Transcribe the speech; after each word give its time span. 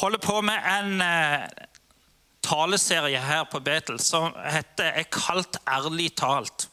holder 0.00 0.20
på 0.22 0.40
med 0.40 0.64
en 0.64 1.00
eh, 1.04 1.48
taleserie 2.44 3.20
her 3.20 3.44
på 3.52 3.60
Betel 3.60 3.98
som 4.00 4.32
heter 4.32 4.92
'Er 4.96 5.08
kalt 5.12 5.58
ærlig 5.68 6.14
talt'. 6.16 6.68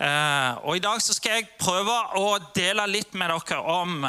Eh, 0.00 0.52
og 0.64 0.76
I 0.76 0.80
dag 0.80 1.02
så 1.02 1.12
skal 1.12 1.30
jeg 1.30 1.50
prøve 1.60 1.96
å 2.16 2.38
dele 2.56 2.86
litt 2.88 3.14
med 3.14 3.28
dere 3.28 3.60
om 3.60 4.06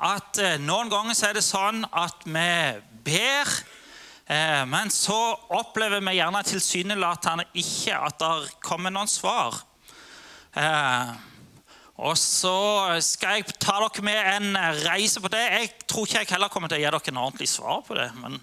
at 0.00 0.38
eh, 0.40 0.56
noen 0.62 0.88
ganger 0.88 1.14
så 1.14 1.28
er 1.28 1.36
det 1.36 1.44
sånn 1.44 1.84
at 1.92 2.24
vi 2.24 2.80
ber, 3.04 3.52
eh, 4.32 4.64
men 4.64 4.88
så 4.90 5.36
opplever 5.52 6.00
vi 6.00 6.16
gjerne 6.16 6.42
tilsynelatende 6.48 7.44
ikke 7.52 7.98
at 7.98 8.18
det 8.22 8.54
kommer 8.64 8.94
noen 8.94 9.10
svar. 9.10 9.60
Eh, 10.56 11.12
og 11.98 12.16
så 12.16 12.96
skal 13.02 13.40
jeg 13.40 13.58
ta 13.58 13.76
dere 13.82 14.06
med 14.06 14.32
en 14.36 14.58
reise 14.86 15.20
på 15.20 15.28
det. 15.28 15.44
Jeg 15.52 15.77
tror 15.88 16.06
ikke 16.06 16.20
jeg 16.22 16.30
heller 16.30 16.50
kommer 16.52 16.70
til 16.70 16.78
å 16.78 16.82
gi 16.82 16.88
dere 16.88 17.12
en 17.12 17.20
ordentlig 17.22 17.48
svar 17.50 17.82
på 17.86 17.96
det. 17.98 18.08
Men, 18.20 18.38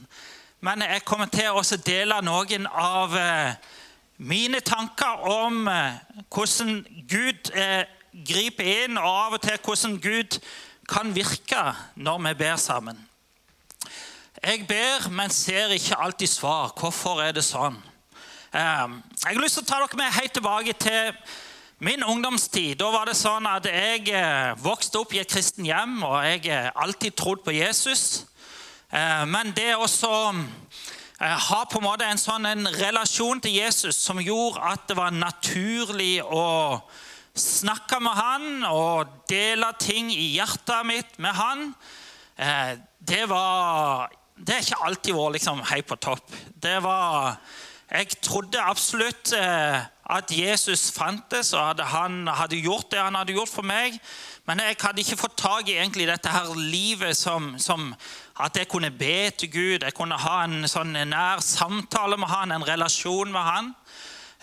men 0.65 0.85
jeg 0.85 1.05
kommer 1.05 1.29
til 1.31 1.55
å 1.55 1.63
dele 1.85 2.19
noen 2.25 2.67
av 2.67 3.15
eh, 3.19 3.55
mine 4.17 4.61
tanker 4.65 5.25
om 5.29 5.67
eh, 5.69 5.97
hvordan 6.33 6.79
Gud 7.09 7.51
eh, 7.53 7.83
griper 8.25 8.71
inn, 8.85 8.97
og 8.97 9.09
av 9.09 9.37
og 9.37 9.43
til 9.43 9.59
hvordan 9.59 9.97
Gud 10.01 10.39
kan 10.89 11.11
virke 11.15 11.63
når 11.95 12.21
vi 12.27 12.35
ber 12.43 12.55
sammen. 12.61 13.01
Jeg 14.43 14.67
ber, 14.67 15.09
men 15.09 15.33
ser 15.33 15.73
ikke 15.73 15.97
alltid 15.97 16.29
svar. 16.29 16.73
Hvorfor 16.77 17.23
er 17.23 17.33
det 17.33 17.43
sånn? 17.45 17.77
Jeg 18.55 19.25
har 19.25 19.41
lyst 19.41 19.57
til 19.57 19.65
å 19.65 19.67
ta 19.67 19.81
dere 19.81 19.97
med 19.99 20.13
helt 20.15 20.35
tilbake 20.37 20.75
til 20.79 21.15
Min 21.77 22.03
ungdomstid 22.03 22.77
da 22.79 22.87
var 22.87 23.09
det 23.09 23.17
sånn 23.19 23.43
at 23.51 23.65
jeg 23.67 24.05
eh, 24.15 24.53
vokste 24.63 25.01
opp 25.01 25.11
i 25.11 25.19
et 25.19 25.27
kristen 25.27 25.65
hjem, 25.67 25.97
og 26.07 26.21
jeg 26.23 26.45
eh, 26.47 26.69
alltid 26.71 27.17
trodd 27.19 27.41
på 27.43 27.51
Jesus. 27.51 28.23
Eh, 28.95 29.25
men 29.27 29.51
det 29.51 29.73
å 29.75 29.83
ha 31.19 31.57
på 31.67 31.81
en 31.81 31.83
måte 31.83 32.07
en 32.07 32.19
sånn 32.19 32.47
en 32.47 32.69
relasjon 32.77 33.41
til 33.43 33.57
Jesus 33.57 33.99
som 33.99 34.21
gjorde 34.23 34.63
at 34.63 34.85
det 34.87 34.95
var 34.95 35.11
naturlig 35.15 36.23
å 36.23 36.79
snakke 37.35 37.99
med 38.03 38.15
han 38.21 38.47
og 38.69 39.11
dele 39.27 39.73
ting 39.79 40.13
i 40.13 40.29
hjertet 40.37 40.87
mitt 40.87 41.17
med 41.19 41.35
han, 41.35 41.65
det 42.99 43.23
var 43.31 44.11
Det 44.35 44.57
har 44.57 44.63
ikke 44.65 44.83
alltid 44.83 45.15
vært 45.15 45.35
liksom 45.37 45.61
helt 45.63 45.87
på 45.87 45.95
topp. 45.95 46.31
Det 46.51 46.81
var 46.83 47.37
Jeg 47.87 48.19
trodde 48.19 48.59
absolutt 48.59 49.31
at 50.09 50.31
Jesus 50.31 50.91
fantes, 50.91 51.53
og 51.53 51.69
at 51.69 51.79
han 51.89 52.27
hadde 52.27 52.61
gjort 52.61 52.91
det 52.91 52.99
han 52.99 53.15
hadde 53.15 53.33
gjort 53.33 53.49
for 53.49 53.61
meg. 53.65 53.97
Men 54.45 54.59
jeg 54.61 54.75
hadde 54.81 55.01
ikke 55.01 55.17
fått 55.17 55.37
tak 55.41 55.69
i 55.69 55.77
egentlig 55.79 56.07
dette 56.07 56.29
her 56.29 56.53
livet 56.55 57.17
som, 57.17 57.59
som, 57.59 57.95
at 58.39 58.57
jeg 58.57 58.67
kunne 58.69 58.91
be 58.91 59.29
til 59.37 59.51
Gud. 59.51 59.83
Jeg 59.83 59.93
kunne 59.97 60.17
ha 60.21 60.43
en 60.45 60.67
sånn 60.69 60.93
nær 61.09 61.39
samtale 61.41 62.17
med 62.21 62.27
han, 62.29 62.51
en 62.53 62.67
relasjon 62.67 63.31
med 63.33 63.41
han. 63.41 63.73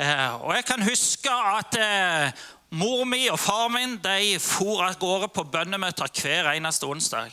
Eh, 0.02 0.34
og 0.42 0.54
jeg 0.56 0.64
kan 0.66 0.82
huske 0.82 1.30
at 1.30 1.76
eh, 1.78 2.32
mor 2.74 3.04
mi 3.06 3.28
og 3.30 3.38
far 3.38 3.68
min 3.70 4.02
de 4.02 4.38
for 4.42 4.82
av 4.82 4.98
gårde 4.98 5.28
på 5.30 5.46
bønnemøter 5.52 6.10
hver 6.18 6.50
eneste 6.56 6.86
onsdag. 6.90 7.30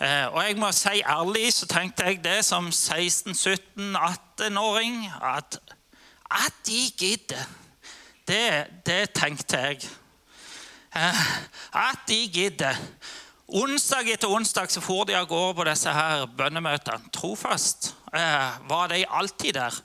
Eh, 0.00 0.26
og 0.30 0.44
jeg 0.46 0.56
må 0.56 0.72
si 0.72 1.02
ærlig 1.02 1.52
så 1.52 1.66
tenkte 1.66 2.04
jeg 2.06 2.24
det 2.24 2.44
som 2.46 2.70
16-17-18-åring 2.70 5.10
at 5.20 5.58
at 6.30 6.54
de 6.66 6.90
gidder, 6.98 7.44
det, 8.28 8.66
det 8.86 9.10
tenkte 9.16 9.56
jeg. 9.56 9.88
Eh, 10.96 11.20
at 11.72 12.04
de 12.08 12.18
gidder. 12.32 12.76
Onsdag 13.48 14.10
etter 14.12 14.28
onsdag 14.28 14.68
så 14.68 14.82
for 14.84 15.08
de 15.08 15.16
av 15.16 15.28
gårde 15.28 15.54
på 15.56 15.64
disse 15.70 15.92
her 15.92 16.26
bønnemøtene. 16.36 17.08
Trofast 17.14 17.94
eh, 18.12 18.58
var 18.68 18.90
de 18.92 19.06
alltid 19.08 19.56
der. 19.56 19.78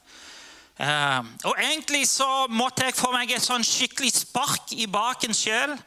Eh, 0.80 1.22
og 1.48 1.56
Egentlig 1.60 2.08
så 2.10 2.48
måtte 2.52 2.90
jeg 2.90 2.98
få 2.98 3.14
meg 3.16 3.32
et 3.32 3.46
sånn 3.46 3.64
skikkelig 3.64 4.12
spark 4.18 4.76
i 4.76 4.90
baken 4.92 5.36
sjøl 5.38 5.78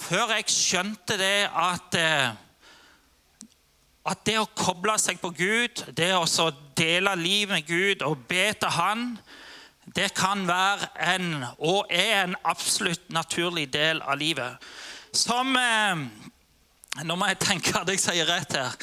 før 0.00 0.36
jeg 0.36 0.46
skjønte 0.54 1.18
det 1.20 1.50
at 1.50 1.98
at 4.10 4.22
det 4.24 4.38
å 4.40 4.48
koble 4.56 4.94
seg 4.98 5.18
på 5.20 5.28
Gud, 5.36 5.82
det 5.92 6.08
å 6.16 6.48
dele 6.78 7.12
livet 7.20 7.52
med 7.52 7.66
Gud 7.68 8.04
og 8.06 8.24
be 8.30 8.46
til 8.56 8.72
Han, 8.72 9.10
det 9.96 10.14
kan 10.14 10.46
være 10.48 10.88
en, 11.14 11.44
og 11.58 11.86
er 11.90 12.24
en 12.24 12.36
absolutt 12.44 13.10
naturlig 13.10 13.72
del 13.72 14.02
av 14.02 14.18
livet. 14.18 14.70
Som 15.12 15.56
eh, 15.56 16.04
Nå 17.06 17.14
må 17.14 17.28
jeg 17.30 17.38
tenke 17.38 17.78
at 17.78 17.88
jeg 17.90 18.00
sier 18.02 18.26
rett 18.26 18.54
her. 18.58 18.74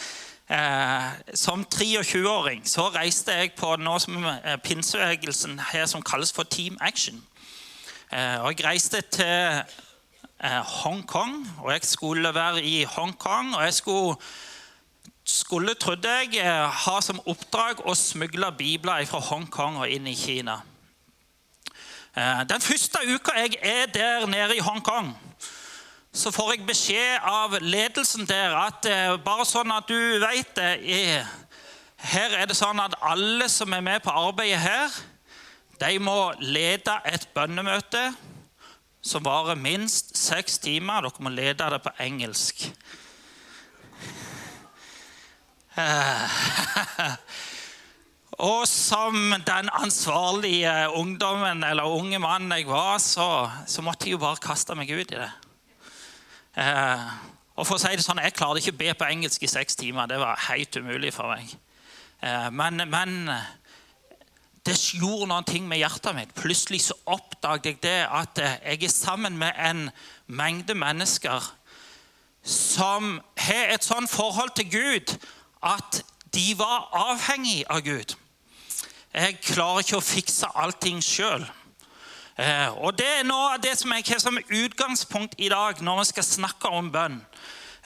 Eh, 0.48 1.36
som 1.36 1.66
23-åring 1.68 2.62
så 2.68 2.86
reiste 2.96 3.36
jeg 3.36 3.52
på 3.60 3.74
noe 3.84 4.00
som 4.00 4.16
eh, 4.24 4.56
pinsebevegelsen 4.64 5.60
her 5.74 5.86
som 5.92 6.04
kalles 6.08 6.32
for 6.32 6.48
Team 6.48 6.78
Action. 6.80 7.20
Eh, 8.12 8.40
og 8.44 8.56
Jeg 8.56 8.66
reiste 8.66 9.02
til 9.12 9.64
eh, 10.40 10.62
Hongkong, 10.84 11.44
og 11.64 11.72
jeg 11.72 11.84
skulle 11.84 12.34
være 12.36 12.64
i 12.64 12.84
Hongkong. 12.84 13.56
Og 13.56 13.64
jeg 13.64 13.74
skulle, 13.74 14.16
skulle 15.24 15.74
trodde 15.74 16.10
jeg, 16.10 16.40
eh, 16.40 16.80
ha 16.86 17.02
som 17.02 17.20
oppdrag 17.28 17.84
å 17.84 17.96
smugle 17.96 18.52
bibler 18.58 19.06
fra 19.06 19.20
Hongkong 19.20 19.84
og 19.84 19.92
inn 19.92 20.08
i 20.08 20.16
Kina. 20.16 20.62
Eh, 22.18 22.44
den 22.50 22.62
første 22.62 22.98
uka 23.14 23.32
jeg 23.38 23.56
er 23.62 23.86
der 23.86 24.26
nede 24.26 24.56
i 24.58 24.60
Hongkong, 24.60 25.18
så 26.14 26.32
får 26.32 26.52
jeg 26.52 26.66
beskjed 26.66 27.20
av 27.22 27.58
ledelsen 27.62 28.26
der 28.26 28.56
at 28.58 28.86
eh, 28.90 29.20
bare 29.22 29.46
sånn 29.46 29.70
at 29.76 29.86
du 29.86 30.18
vet 30.24 30.56
det 30.58 30.82
Her 31.98 32.34
er 32.40 32.50
det 32.50 32.58
sånn 32.58 32.80
at 32.82 32.96
alle 33.02 33.50
som 33.50 33.74
er 33.74 33.82
med 33.86 34.02
på 34.02 34.10
arbeidet 34.10 34.60
her, 34.62 34.90
de 35.78 36.00
må 36.02 36.34
lede 36.40 37.02
et 37.06 37.30
bønnemøte 37.34 38.14
som 39.02 39.26
varer 39.26 39.56
minst 39.56 40.18
seks 40.18 40.58
timer. 40.58 41.02
Dere 41.02 41.22
må 41.22 41.30
lede 41.30 41.70
det 41.70 41.82
på 41.86 41.94
engelsk. 42.02 42.66
Eh, 48.40 48.46
Og 48.46 48.68
som 48.68 49.34
den 49.46 49.70
ansvarlige 49.74 50.90
ungdommen 50.94 51.64
eller 51.64 51.84
unge 51.84 52.20
mannen 52.20 52.52
jeg 52.52 52.68
var, 52.68 52.98
så, 52.98 53.50
så 53.68 53.82
måtte 53.82 54.06
jeg 54.06 54.12
jo 54.12 54.18
bare 54.18 54.38
kaste 54.38 54.76
meg 54.76 54.92
ut 54.92 55.12
i 55.12 55.18
det. 55.18 55.32
Eh, 56.56 57.08
og 57.56 57.66
for 57.66 57.76
å 57.76 57.80
si 57.82 57.96
det 57.96 58.04
sånn, 58.06 58.22
Jeg 58.22 58.34
klarte 58.34 58.60
ikke 58.60 58.76
å 58.76 58.78
be 58.78 58.94
på 58.94 59.08
engelsk 59.10 59.44
i 59.44 59.48
seks 59.48 59.76
timer. 59.76 60.08
Det 60.08 60.20
var 60.20 60.38
helt 60.50 60.76
umulig 60.78 61.14
for 61.14 61.28
meg. 61.28 61.50
Eh, 62.22 62.50
men, 62.52 62.84
men, 62.90 63.32
det 64.66 64.76
gjorde 64.94 65.30
noen 65.30 65.44
ting 65.48 65.68
med 65.68 65.80
hjertet 65.80 66.14
mitt. 66.14 66.36
Plutselig 66.36 66.82
så 66.82 66.94
oppdaget 67.06 67.66
jeg 67.66 67.82
det 67.82 68.06
at 68.06 68.38
jeg 68.38 68.84
er 68.84 68.92
sammen 68.92 69.38
med 69.38 69.54
en 69.58 69.90
mengde 70.28 70.76
mennesker 70.76 71.42
som 72.44 73.22
har 73.40 73.74
et 73.74 73.84
sånn 73.84 74.08
forhold 74.08 74.54
til 74.56 74.70
Gud 74.70 75.18
at 75.64 76.04
de 76.36 76.54
var 76.60 76.90
avhengig 76.92 77.64
av 77.72 77.82
Gud. 77.82 78.18
Jeg 79.16 79.40
klarer 79.40 79.86
ikke 79.86 79.98
å 80.02 80.04
fikse 80.04 80.50
allting 80.60 81.00
sjøl. 81.04 81.46
Eh, 82.38 82.70
og 82.86 82.98
Det 82.98 83.08
er 83.08 83.24
noe 83.26 83.56
av 83.56 83.62
det 83.64 83.74
som 83.80 83.94
jeg 83.96 84.06
har 84.12 84.20
som 84.22 84.38
utgangspunkt 84.38 85.40
i 85.42 85.50
dag 85.50 85.80
når 85.82 86.04
vi 86.04 86.10
skal 86.12 86.28
snakke 86.28 86.70
om 86.70 86.92
bønn. 86.94 87.18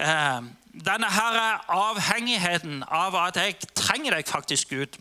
Eh, 0.02 0.42
denne 0.72 1.12
her 1.12 1.40
avhengigheten 1.72 2.84
av 2.84 3.16
at 3.16 3.40
jeg 3.40 3.60
trenger 3.76 4.18
deg 4.18 4.28
faktisk, 4.28 4.74
Gud. 4.74 4.98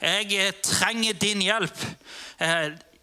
Jeg 0.00 0.32
eh, 0.34 0.52
trenger 0.64 1.14
din 1.14 1.44
hjelp. 1.44 1.86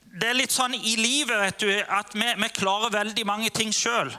Det 0.10 0.28
er 0.28 0.36
litt 0.36 0.52
sånn 0.52 0.76
i 0.76 0.98
livet 1.00 1.40
vet 1.40 1.64
du, 1.64 1.72
at 1.72 2.12
vi, 2.18 2.28
vi 2.36 2.54
klarer 2.58 2.98
veldig 2.98 3.26
mange 3.30 3.52
ting 3.54 3.72
sjøl. 3.72 4.12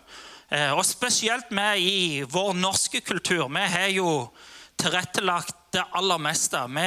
Og 0.75 0.81
spesielt 0.87 1.51
vi 1.53 1.67
i 1.91 2.23
vår 2.27 2.55
norske 2.59 3.03
kultur. 3.07 3.45
Vi 3.53 3.67
har 3.75 3.91
jo 3.93 4.31
tilrettelagt 4.81 5.55
det 5.75 5.85
aller 5.95 6.19
meste. 6.23 6.63
Vi 6.73 6.87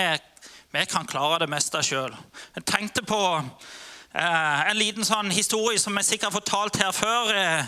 vi 0.73 0.85
kan 0.89 1.05
klare 1.05 1.43
det 1.43 1.51
meste 1.53 1.83
sjøl. 1.85 2.15
Jeg 2.55 2.65
tenkte 2.65 3.03
på 3.05 3.21
eh, 3.37 4.61
en 4.71 4.77
liten 4.79 5.05
sånn 5.05 5.29
historie 5.29 5.77
som 5.77 5.93
jeg 5.99 6.07
sikkert 6.07 6.31
har 6.31 6.39
fortalt 6.39 6.79
her 6.81 6.95
før. 6.97 7.29
Eh, 7.37 7.67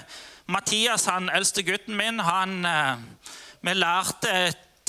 Mathias, 0.49 1.05
han 1.11 1.29
eldste 1.29 1.61
gutten 1.67 1.93
min, 1.99 2.17
han, 2.25 2.55
eh, 2.65 3.35
vi 3.61 3.75
lærte 3.77 4.31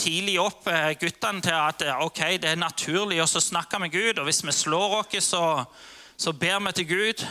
tidlig 0.01 0.39
opp 0.41 0.65
eh, 0.73 0.95
guttene 0.97 1.45
til 1.45 1.59
at 1.59 1.85
eh, 1.85 2.01
ok, 2.07 2.23
det 2.41 2.55
er 2.55 2.63
naturlig 2.63 3.21
å 3.21 3.29
snakke 3.29 3.83
med 3.85 3.93
Gud. 3.93 4.17
og 4.17 4.31
Hvis 4.31 4.41
vi 4.49 4.57
slår 4.63 4.97
oss, 5.03 5.21
så, 5.29 5.45
så 6.17 6.33
ber 6.33 6.65
vi 6.71 6.73
til 6.81 6.89
Gud. 6.95 7.27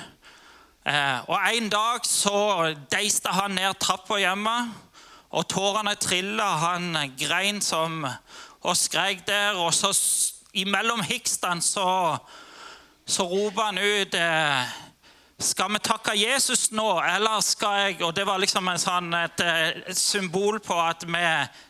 Eh, 0.86 1.20
og 1.26 1.50
En 1.50 1.74
dag 1.74 2.06
så 2.06 2.76
deiste 2.94 3.34
han 3.34 3.58
ned 3.58 3.82
trappa 3.82 4.22
hjemme, 4.22 4.56
og 5.34 5.50
tårene 5.50 5.98
trilla. 5.98 6.52
Han 6.62 6.94
grein 7.18 7.58
som 7.58 8.06
og 8.06 8.78
skrek 8.78 9.26
der. 9.26 9.58
og 9.58 9.74
så 9.74 9.90
imellom 10.56 11.02
hikstene 11.04 11.62
så, 11.62 12.18
så 13.06 13.28
roper 13.28 13.64
han 13.64 13.78
ut 13.78 14.14
eh, 14.14 14.76
Skal 15.38 15.74
vi 15.74 15.80
takke 15.84 16.14
Jesus 16.16 16.70
nå, 16.72 16.88
eller 17.04 17.42
skal 17.44 17.80
jeg 17.80 17.98
Og 18.08 18.14
det 18.16 18.24
var 18.28 18.40
liksom 18.40 18.70
sånn, 18.80 19.12
et, 19.20 19.42
et, 19.44 19.98
symbol 19.98 20.62
på 20.64 20.78
at 20.80 21.04
vi, 21.04 21.24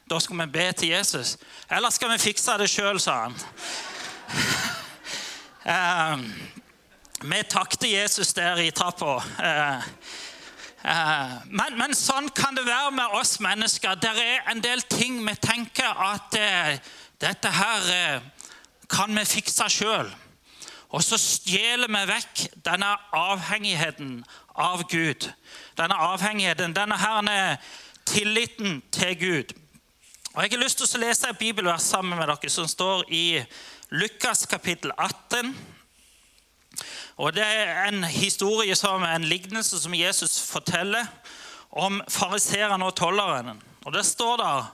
da 0.05 0.19
skal 0.21 0.43
vi 0.43 0.45
be 0.53 0.67
til 0.77 0.93
Jesus. 0.93 1.37
Eller 1.69 1.89
skal 1.89 2.13
vi 2.13 2.21
fikse 2.21 2.57
det 2.61 2.69
sjøl, 2.69 3.01
sa 3.01 3.23
han. 3.25 3.39
um, 5.65 6.27
vi 7.31 7.41
takket 7.49 7.87
Jesus 7.89 8.35
der 8.37 8.61
i 8.61 8.69
trappa. 8.69 9.15
Uh, 9.41 9.89
uh, 10.85 11.33
men, 11.49 11.79
men, 11.81 11.97
sånn 11.97 12.29
kan 12.37 12.53
det 12.53 12.67
være 12.69 12.93
med 13.01 13.17
oss 13.17 13.39
mennesker. 13.41 13.97
Det 13.97 14.13
er 14.13 14.45
en 14.53 14.61
del 14.61 14.85
ting 14.93 15.17
vi 15.25 15.33
tenker 15.41 16.05
at 16.11 16.37
dette 17.17 17.57
her 17.57 18.21
kan 18.89 19.15
vi 19.17 19.25
fikse 19.25 19.69
sjøl. 19.71 20.11
Og 20.95 21.03
så 21.03 21.17
stjeler 21.19 21.91
vi 21.91 22.01
vekk 22.07 22.45
denne 22.65 22.93
avhengigheten 23.15 24.19
av 24.55 24.85
Gud. 24.91 25.27
Denne 25.77 25.97
avhengigheten, 26.11 26.75
denne 26.75 26.97
herne, 26.99 27.57
tilliten 28.05 28.81
til 28.91 29.15
Gud. 29.19 29.55
Og 30.35 30.43
Jeg 30.43 30.51
har 30.51 30.63
lyst 30.63 30.81
til 30.81 30.99
å 30.99 31.05
lese 31.05 31.29
et 31.31 31.39
bibelvers 31.39 31.87
sammen 31.87 32.19
med 32.19 32.27
dere 32.27 32.51
som 32.51 32.67
står 32.67 33.05
i 33.13 33.41
Lukas 33.95 34.45
kapittel 34.51 34.91
18. 34.97 35.55
Og 37.17 37.33
Det 37.33 37.43
er 37.43 37.87
en 37.87 38.03
historie 38.03 38.75
som 38.75 39.03
en 39.03 39.23
lignelse 39.23 39.79
som 39.79 39.93
Jesus 39.95 40.41
forteller 40.43 41.07
om 41.71 42.01
fariserene 42.07 42.85
og 42.85 42.95
tolleren. 42.95 43.61
Og 43.85 43.93
Det 43.93 44.05
står 44.05 44.37
der 44.37 44.65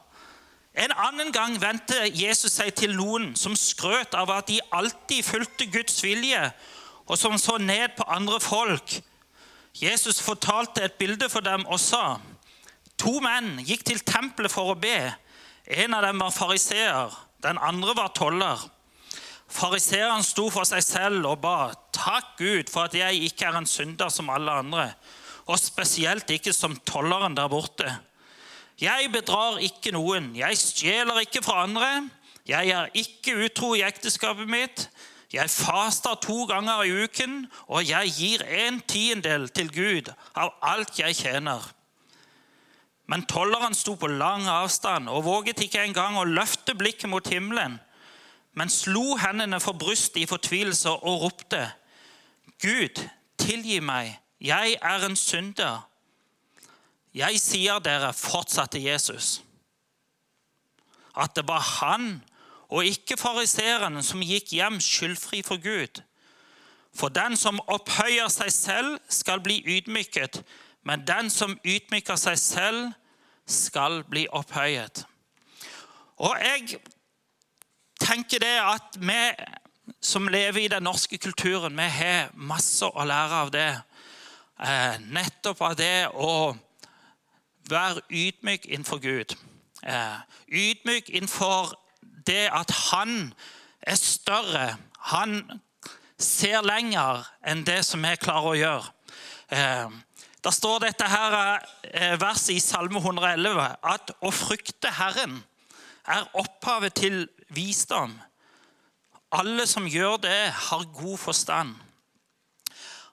en 0.73 0.91
annen 0.95 1.31
gang 1.35 1.57
vendte 1.59 1.97
Jesus 2.15 2.53
seg 2.56 2.71
til 2.79 2.94
noen 2.95 3.33
som 3.35 3.57
skrøt 3.59 4.15
av 4.15 4.31
at 4.31 4.47
de 4.47 4.62
alltid 4.71 5.25
fulgte 5.27 5.68
Guds 5.71 6.00
vilje, 6.03 6.45
og 7.12 7.18
som 7.19 7.35
så 7.41 7.57
ned 7.59 7.97
på 7.97 8.07
andre 8.07 8.39
folk. 8.39 9.01
Jesus 9.75 10.21
fortalte 10.23 10.83
et 10.85 10.95
bilde 11.00 11.27
for 11.31 11.44
dem 11.44 11.65
og 11.68 11.79
sa 11.79 12.19
to 13.01 13.18
menn 13.23 13.57
gikk 13.65 13.83
til 13.88 14.03
tempelet 14.06 14.53
for 14.53 14.71
å 14.71 14.77
be. 14.79 15.12
En 15.65 15.95
av 15.97 16.06
dem 16.06 16.21
var 16.21 16.35
fariseer, 16.35 17.15
den 17.41 17.57
andre 17.57 17.95
var 17.97 18.13
toller. 18.15 18.62
Fariseeren 19.51 20.23
sto 20.23 20.47
for 20.53 20.68
seg 20.68 20.83
selv 20.85 21.27
og 21.27 21.41
ba, 21.44 21.73
'Takk 21.91 22.38
Gud 22.38 22.69
for 22.71 22.88
at 22.88 22.95
jeg 22.95 23.25
ikke 23.27 23.50
er 23.50 23.57
en 23.57 23.68
synder 23.68 24.09
som 24.09 24.29
alle 24.29 24.51
andre', 24.51 24.94
og 25.47 25.59
spesielt 25.59 26.29
ikke 26.29 26.53
som 26.53 26.77
tolleren 26.85 27.35
der 27.35 27.50
borte. 27.50 27.89
Jeg 28.79 29.12
bedrar 29.13 29.59
ikke 29.62 29.91
noen. 29.95 30.31
Jeg 30.35 30.57
stjeler 30.57 31.23
ikke 31.25 31.44
fra 31.44 31.63
andre. 31.65 32.09
Jeg 32.47 32.71
er 32.73 32.89
ikke 32.97 33.38
utro 33.45 33.73
i 33.75 33.83
ekteskapet 33.85 34.50
mitt. 34.50 34.88
Jeg 35.31 35.50
faster 35.50 36.18
to 36.19 36.44
ganger 36.50 36.83
i 36.83 36.95
uken, 37.03 37.45
og 37.71 37.85
jeg 37.88 38.12
gir 38.18 38.41
en 38.44 38.81
tiendedel 38.83 39.47
til 39.56 39.69
Gud 39.71 40.09
av 40.35 40.51
alt 40.62 41.00
jeg 41.00 41.15
tjener. 41.15 41.63
Men 43.07 43.23
tolleren 43.27 43.75
sto 43.75 43.95
på 44.00 44.07
lang 44.12 44.47
avstand 44.51 45.09
og 45.12 45.23
våget 45.27 45.63
ikke 45.63 45.83
engang 45.83 46.18
å 46.19 46.27
løfte 46.27 46.75
blikket 46.75 47.09
mot 47.12 47.27
himmelen, 47.27 47.79
men 48.56 48.71
slo 48.71 49.15
hendene 49.19 49.62
for 49.63 49.75
brystet 49.79 50.25
i 50.25 50.27
fortvilelse 50.27 50.91
og 50.91 51.23
ropte, 51.23 51.63
Gud, 52.62 53.00
tilgi 53.41 53.79
meg, 53.81 54.18
jeg 54.44 54.75
er 54.77 55.06
en 55.07 55.15
synder. 55.18 55.88
Jeg 57.13 57.40
sier 57.44 57.80
dere, 57.84 58.13
fortsatte 58.16 58.80
Jesus, 58.80 59.42
at 61.18 61.36
det 61.36 61.44
var 61.48 61.60
han 61.81 62.22
og 62.72 62.88
ikke 62.88 63.18
fariserene 63.19 64.00
som 64.04 64.24
gikk 64.24 64.54
hjem 64.56 64.80
skyldfri 64.80 65.42
for 65.44 65.60
Gud. 65.60 66.00
For 66.96 67.12
den 67.12 67.36
som 67.40 67.60
opphøyer 67.68 68.31
seg 68.31 68.52
selv, 68.56 68.96
skal 69.12 69.44
bli 69.44 69.60
ydmyket, 69.68 70.42
men 70.88 71.04
den 71.08 71.30
som 71.30 71.58
ydmyker 71.68 72.19
seg 72.19 72.40
selv, 72.40 72.92
skal 73.48 74.04
bli 74.07 74.28
opphøyet. 74.31 75.04
Og 76.24 76.38
jeg 76.40 76.80
tenker 78.00 78.40
det 78.40 78.56
at 78.64 78.96
vi 79.02 79.22
som 80.00 80.30
lever 80.31 80.64
i 80.64 80.72
den 80.72 80.84
norske 80.88 81.18
kulturen, 81.18 81.75
vi 81.75 81.88
har 81.92 82.31
masse 82.34 82.88
å 82.88 83.04
lære 83.06 83.40
av 83.44 83.52
det. 83.52 83.69
Eh, 84.62 85.00
nettopp 85.12 85.62
av 85.66 85.75
det 85.75 86.07
å 86.14 86.54
Vær 87.71 88.01
ydmyk 88.09 88.65
innenfor 88.68 89.00
Gud. 89.00 89.35
Eh, 89.88 90.19
ydmyk 90.47 91.09
innenfor 91.09 91.71
det 92.27 92.50
at 92.51 92.71
han 92.91 93.33
er 93.81 93.95
større. 93.95 94.75
Han 95.00 95.62
ser 96.19 96.62
lenger 96.62 97.23
enn 97.47 97.63
det 97.65 97.79
som 97.88 98.03
vi 98.03 98.12
klarer 98.19 98.50
å 98.50 98.59
gjøre. 98.59 98.91
Eh, 99.56 99.95
da 100.44 100.51
står 100.51 100.83
dette 100.83 101.07
her 101.07 101.38
eh, 101.94 102.18
verset 102.19 102.57
i 102.57 102.59
Salme 102.59 103.00
111 103.00 103.63
at 103.94 104.13
å 104.19 104.33
frykte 104.35 104.91
Herren 104.97 105.39
er 106.03 106.27
opphavet 106.33 107.00
til 107.00 107.23
visdom. 107.56 108.18
Alle 109.31 109.63
som 109.68 109.88
gjør 109.88 110.18
det, 110.27 110.39
har 110.51 110.89
god 110.91 111.18
forstand. 111.18 111.75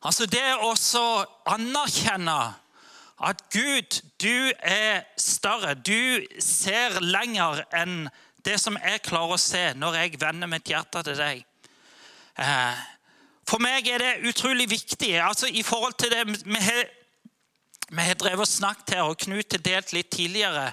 Altså 0.02 0.26
Det 0.26 0.42
å 0.62 0.74
anerkjenne 1.46 2.40
at 3.18 3.42
Gud, 3.50 4.02
du 4.22 4.52
er 4.62 5.02
større. 5.18 5.74
Du 5.74 6.22
ser 6.38 7.00
lenger 7.02 7.64
enn 7.74 8.06
det 8.46 8.58
som 8.62 8.78
jeg 8.78 9.02
klarer 9.06 9.34
å 9.34 9.40
se 9.42 9.64
når 9.74 9.98
jeg 10.02 10.20
vender 10.22 10.50
mitt 10.50 10.70
hjerte 10.70 11.02
til 11.06 11.18
deg. 11.18 11.42
Eh, 12.38 12.84
for 13.48 13.62
meg 13.62 13.88
er 13.90 14.02
det 14.02 14.30
utrolig 14.30 14.68
viktig 14.70 15.16
altså 15.24 15.50
i 15.50 15.64
forhold 15.66 15.96
til 15.98 16.12
det 16.12 16.24
vi 16.44 16.62
har, 16.62 16.86
vi 17.88 18.06
har 18.06 18.18
drevet 18.20 18.44
og 18.44 18.50
snakket 18.50 18.94
her, 18.94 19.08
og 19.08 19.18
Knut 19.18 19.56
har 19.56 19.64
delt 19.64 19.94
litt 19.96 20.10
tidligere, 20.12 20.70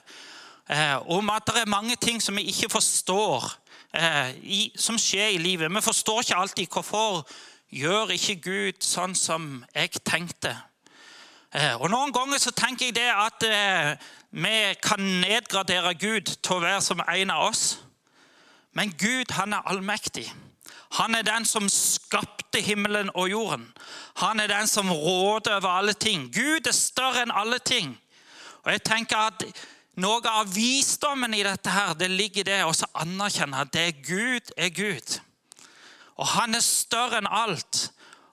eh, 0.70 0.98
om 1.10 1.30
at 1.34 1.48
det 1.50 1.64
er 1.64 1.72
mange 1.72 1.96
ting 1.96 2.22
som 2.22 2.38
vi 2.38 2.50
ikke 2.52 2.70
forstår, 2.76 3.50
eh, 3.96 4.36
i, 4.44 4.62
som 4.76 5.00
skjer 5.00 5.34
i 5.34 5.42
livet. 5.42 5.72
Vi 5.72 5.82
forstår 5.82 6.22
ikke 6.22 6.42
alltid 6.44 6.68
hvorfor 6.68 7.26
gjør 7.74 8.14
ikke 8.14 8.42
Gud 8.44 8.84
sånn 8.86 9.16
som 9.18 9.64
jeg 9.74 10.04
tenkte. 10.06 10.54
Eh, 11.56 11.76
og 11.80 11.88
Noen 11.88 12.12
ganger 12.12 12.42
så 12.42 12.52
tenker 12.52 12.90
jeg 12.90 12.98
det 12.98 13.08
at 13.08 13.44
eh, 13.48 13.94
vi 14.36 14.56
kan 14.84 15.00
nedgradere 15.00 15.94
Gud 15.96 16.34
til 16.34 16.58
å 16.58 16.64
være 16.66 16.82
som 16.84 17.00
en 17.00 17.32
av 17.32 17.46
oss. 17.48 17.64
Men 18.76 18.92
Gud 19.00 19.32
han 19.38 19.56
er 19.56 19.64
allmektig. 19.72 20.26
Han 21.00 21.16
er 21.16 21.24
den 21.24 21.48
som 21.48 21.70
skapte 21.72 22.60
himmelen 22.60 23.08
og 23.16 23.30
jorden. 23.32 23.70
Han 24.20 24.40
er 24.44 24.52
den 24.52 24.68
som 24.68 24.92
råder 24.92 25.56
over 25.62 25.78
alle 25.80 25.94
ting. 25.94 26.28
Gud 26.36 26.68
er 26.68 26.76
større 26.76 27.24
enn 27.24 27.32
alle 27.32 27.62
ting. 27.64 27.96
Og 28.66 28.76
jeg 28.76 28.84
tenker 28.92 29.32
at 29.32 29.48
Noe 29.96 30.28
av 30.28 30.50
visdommen 30.52 31.32
i 31.32 31.44
dette 31.46 31.72
her, 31.72 31.94
det 31.96 32.10
ligger 32.12 32.42
i 32.42 32.50
det 32.50 32.58
å 32.68 32.74
anerkjenne 33.00 33.62
at 33.64 33.70
det 33.72 34.02
Gud 34.04 34.50
er 34.60 34.74
Gud. 34.76 35.14
Og 36.20 36.28
han 36.34 36.58
er 36.58 36.64
større 36.66 37.22
enn 37.22 37.30
alt. 37.32 37.86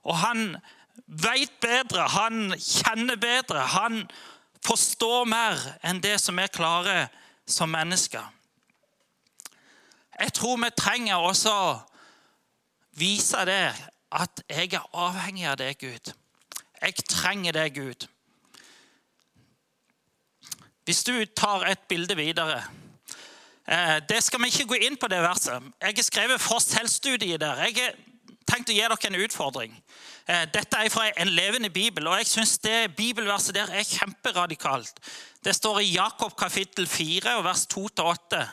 Og 0.03 0.17
han 0.19 0.57
veit 1.07 1.59
bedre, 1.61 2.07
han 2.09 2.53
kjenner 2.57 3.19
bedre. 3.19 3.65
Han 3.75 4.03
forstår 4.63 5.25
mer 5.29 5.59
enn 5.83 6.01
det 6.03 6.17
som 6.21 6.37
vi 6.39 6.47
klarer 6.53 7.09
som 7.49 7.71
mennesker. 7.73 8.23
Jeg 10.19 10.33
tror 10.37 10.59
vi 10.61 10.69
trenger 10.77 11.25
også 11.25 11.53
å 11.53 11.73
vise 12.99 13.45
det 13.49 13.73
at 14.13 14.43
jeg 14.45 14.75
er 14.77 14.89
avhengig 14.93 15.47
av 15.49 15.57
deg, 15.57 15.79
Gud. 15.81 16.13
Jeg 16.83 17.05
trenger 17.09 17.55
deg, 17.57 17.73
Gud. 17.73 18.07
Hvis 20.85 21.03
du 21.07 21.15
tar 21.35 21.63
et 21.69 21.85
bilde 21.87 22.15
videre 22.19 22.57
eh, 23.65 24.01
Det 24.03 24.17
skal 24.19 24.41
vi 24.43 24.49
ikke 24.51 24.73
gå 24.73 24.79
inn 24.83 24.97
på 24.99 25.07
det 25.07 25.21
verset. 25.23 25.63
Jeg 25.79 25.95
har 25.95 26.03
skrevet 26.03 26.43
for 26.43 26.59
selvstudie 26.59 27.39
der. 27.39 27.63
Jeg 27.63 27.77
har 27.79 27.95
tenkt 28.47 28.71
å 28.71 28.75
gi 28.75 28.81
dere 28.81 28.97
en 29.09 29.21
utfordring. 29.25 29.75
Eh, 30.25 30.45
dette 30.53 30.79
er 30.79 30.91
fra 30.91 31.09
en 31.19 31.31
levende 31.35 31.69
bibel, 31.73 32.07
og 32.07 32.21
jeg 32.21 32.29
syns 32.29 32.57
det 32.63 32.95
bibelverset 32.95 33.55
der 33.57 33.71
er 33.75 33.87
kjemperadikalt. 33.87 34.99
Det 35.43 35.55
står 35.55 35.81
i 35.81 35.93
Jakob 35.97 36.35
kapittel 36.39 36.87
4, 36.87 37.35
vers 37.43 37.65
2-8. 37.73 38.43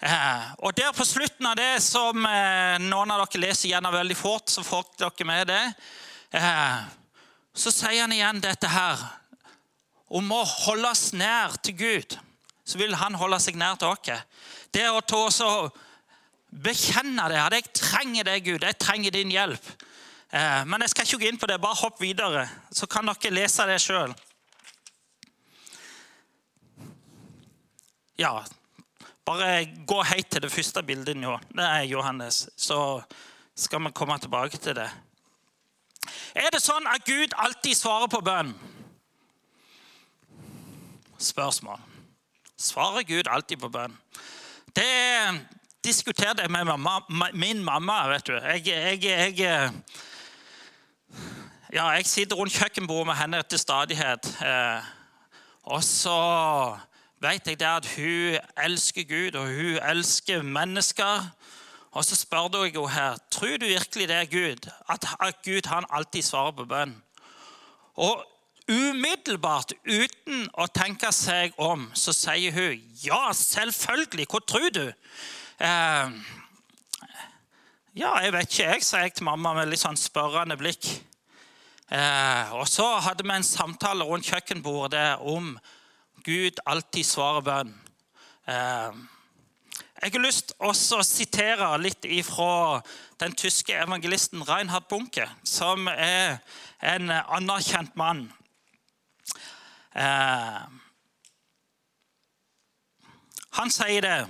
Eh, 0.00 0.50
og 0.58 0.76
der 0.76 0.92
På 0.92 1.04
slutten 1.04 1.46
av 1.46 1.56
det, 1.56 1.82
som 1.82 2.26
eh, 2.26 2.76
noen 2.84 3.10
av 3.10 3.24
dere 3.24 3.46
leser 3.46 3.72
gjennom 3.72 3.96
veldig 3.96 4.16
fort, 4.16 4.50
så 4.52 4.62
får 4.62 4.92
dere 4.98 5.26
med 5.26 5.46
det, 5.48 5.64
så 7.56 7.70
sier 7.72 8.02
han 8.02 8.12
igjen 8.12 8.42
dette 8.44 8.68
her 8.68 9.00
om 10.12 10.28
å 10.32 10.42
holde 10.44 10.90
oss 10.90 11.12
nær 11.16 11.56
til 11.64 11.78
Gud. 11.78 12.18
Så 12.68 12.76
vil 12.76 12.92
han 13.00 13.16
holde 13.16 13.38
seg 13.40 13.56
nær 13.56 13.80
til 13.80 13.88
oss. 13.88 14.20
Bekjenne 16.50 17.28
det, 17.30 17.40
at 17.40 17.56
jeg 17.58 17.72
trenger 17.76 18.28
deg, 18.28 18.44
Gud. 18.44 18.64
Jeg 18.64 18.78
trenger 18.80 19.14
din 19.14 19.32
hjelp. 19.32 19.70
Eh, 20.32 20.64
men 20.68 20.84
jeg 20.84 20.92
skal 20.92 21.06
ikke 21.06 21.20
gå 21.22 21.30
inn 21.32 21.40
på 21.40 21.48
det. 21.48 21.60
Bare 21.60 21.80
hopp 21.82 22.00
videre, 22.02 22.46
så 22.72 22.88
kan 22.90 23.08
dere 23.08 23.34
lese 23.34 23.66
det 23.68 23.80
sjøl. 23.84 24.14
Ja, 28.18 28.32
bare 29.28 29.68
gå 29.86 30.02
helt 30.08 30.30
til 30.32 30.42
det 30.42 30.50
første 30.52 30.82
bildet 30.82 31.16
nå. 31.16 31.36
Det 31.52 31.64
er 31.64 31.84
Johannes. 31.86 32.48
Så 32.56 33.00
skal 33.54 33.84
vi 33.84 33.92
komme 33.94 34.18
tilbake 34.18 34.58
til 34.58 34.74
det. 34.78 34.88
Er 36.34 36.48
det 36.52 36.62
sånn 36.62 36.86
at 36.88 37.04
Gud 37.06 37.34
alltid 37.36 37.76
svarer 37.76 38.08
på 38.10 38.22
bønn? 38.24 38.54
Spørsmål. 41.18 41.80
Svarer 42.58 43.06
Gud 43.06 43.28
alltid 43.30 43.60
på 43.60 43.70
bønn? 43.70 43.94
Det 44.74 44.88
diskuterte 45.84 46.42
jeg 46.42 46.50
med 46.50 46.64
mamma, 46.64 47.30
min 47.34 47.64
mamma. 47.64 48.08
vet 48.08 48.26
du. 48.26 48.32
Jeg, 48.32 48.66
jeg, 48.66 49.04
jeg, 49.04 49.72
ja, 51.72 51.88
jeg 51.88 52.06
sitter 52.06 52.36
rundt 52.36 52.52
kjøkkenbordet 52.52 53.06
med 53.06 53.14
henne 53.14 53.42
til 53.42 53.58
stadighet. 53.58 54.30
Eh, 54.42 54.82
og 55.62 55.84
så 55.84 56.78
vet 57.20 57.46
jeg 57.46 57.60
det 57.60 57.66
at 57.66 57.86
hun 57.96 58.38
elsker 58.64 59.04
Gud, 59.08 59.38
og 59.38 59.46
hun 59.46 59.78
elsker 59.90 60.42
mennesker. 60.42 61.30
Og 61.90 62.04
så 62.04 62.16
spør 62.16 62.64
jeg 62.64 62.74
henne 62.74 62.88
her 62.88 63.16
tror 63.30 63.56
du 63.56 63.66
virkelig 63.66 64.08
det 64.08 64.16
er 64.16 64.24
Gud, 64.24 64.70
at 64.88 65.36
Gud 65.44 65.66
han 65.66 65.84
alltid 65.90 66.22
svarer 66.22 66.52
på 66.52 66.64
bønn. 66.64 67.02
Og 67.96 68.24
umiddelbart, 68.68 69.72
uten 69.88 70.44
å 70.54 70.66
tenke 70.66 71.10
seg 71.12 71.56
om, 71.56 71.88
så 71.94 72.12
sier 72.12 72.52
hun 72.52 72.76
ja, 73.02 73.32
selvfølgelig. 73.32 74.28
Hva 74.28 74.40
tror 74.44 74.68
du? 74.70 74.84
Eh, 75.58 76.10
ja, 77.98 78.12
jeg 78.22 78.30
vet 78.32 78.46
ikke, 78.46 78.66
jeg, 78.70 78.82
sa 78.86 79.00
jeg 79.02 79.16
til 79.18 79.26
mamma 79.26 79.56
med 79.56 79.72
litt 79.72 79.82
sånn 79.82 79.98
spørrende 79.98 80.54
blikk. 80.60 80.86
Eh, 81.90 82.52
og 82.54 82.68
så 82.70 82.86
hadde 83.02 83.26
vi 83.26 83.34
en 83.34 83.46
samtale 83.46 84.06
rundt 84.06 84.28
kjøkkenbordet 84.28 85.18
om 85.18 85.56
Gud 86.22 86.62
alltid 86.62 87.08
svarer 87.08 87.42
bønn. 87.42 87.74
Eh, 88.46 89.00
jeg 89.98 90.14
har 90.14 90.22
lyst 90.22 90.54
til 90.54 91.00
å 91.00 91.02
sitere 91.02 91.72
litt 91.82 92.06
fra 92.28 92.78
den 93.18 93.34
tyske 93.34 93.74
evangelisten 93.74 94.46
Reinhard 94.46 94.86
Bunke, 94.86 95.26
som 95.42 95.90
er 95.90 96.38
en 96.78 97.10
anerkjent 97.10 97.98
mann. 97.98 98.28
Eh, 99.98 100.62
han 103.58 103.74
sier 103.74 104.06
det. 104.06 104.20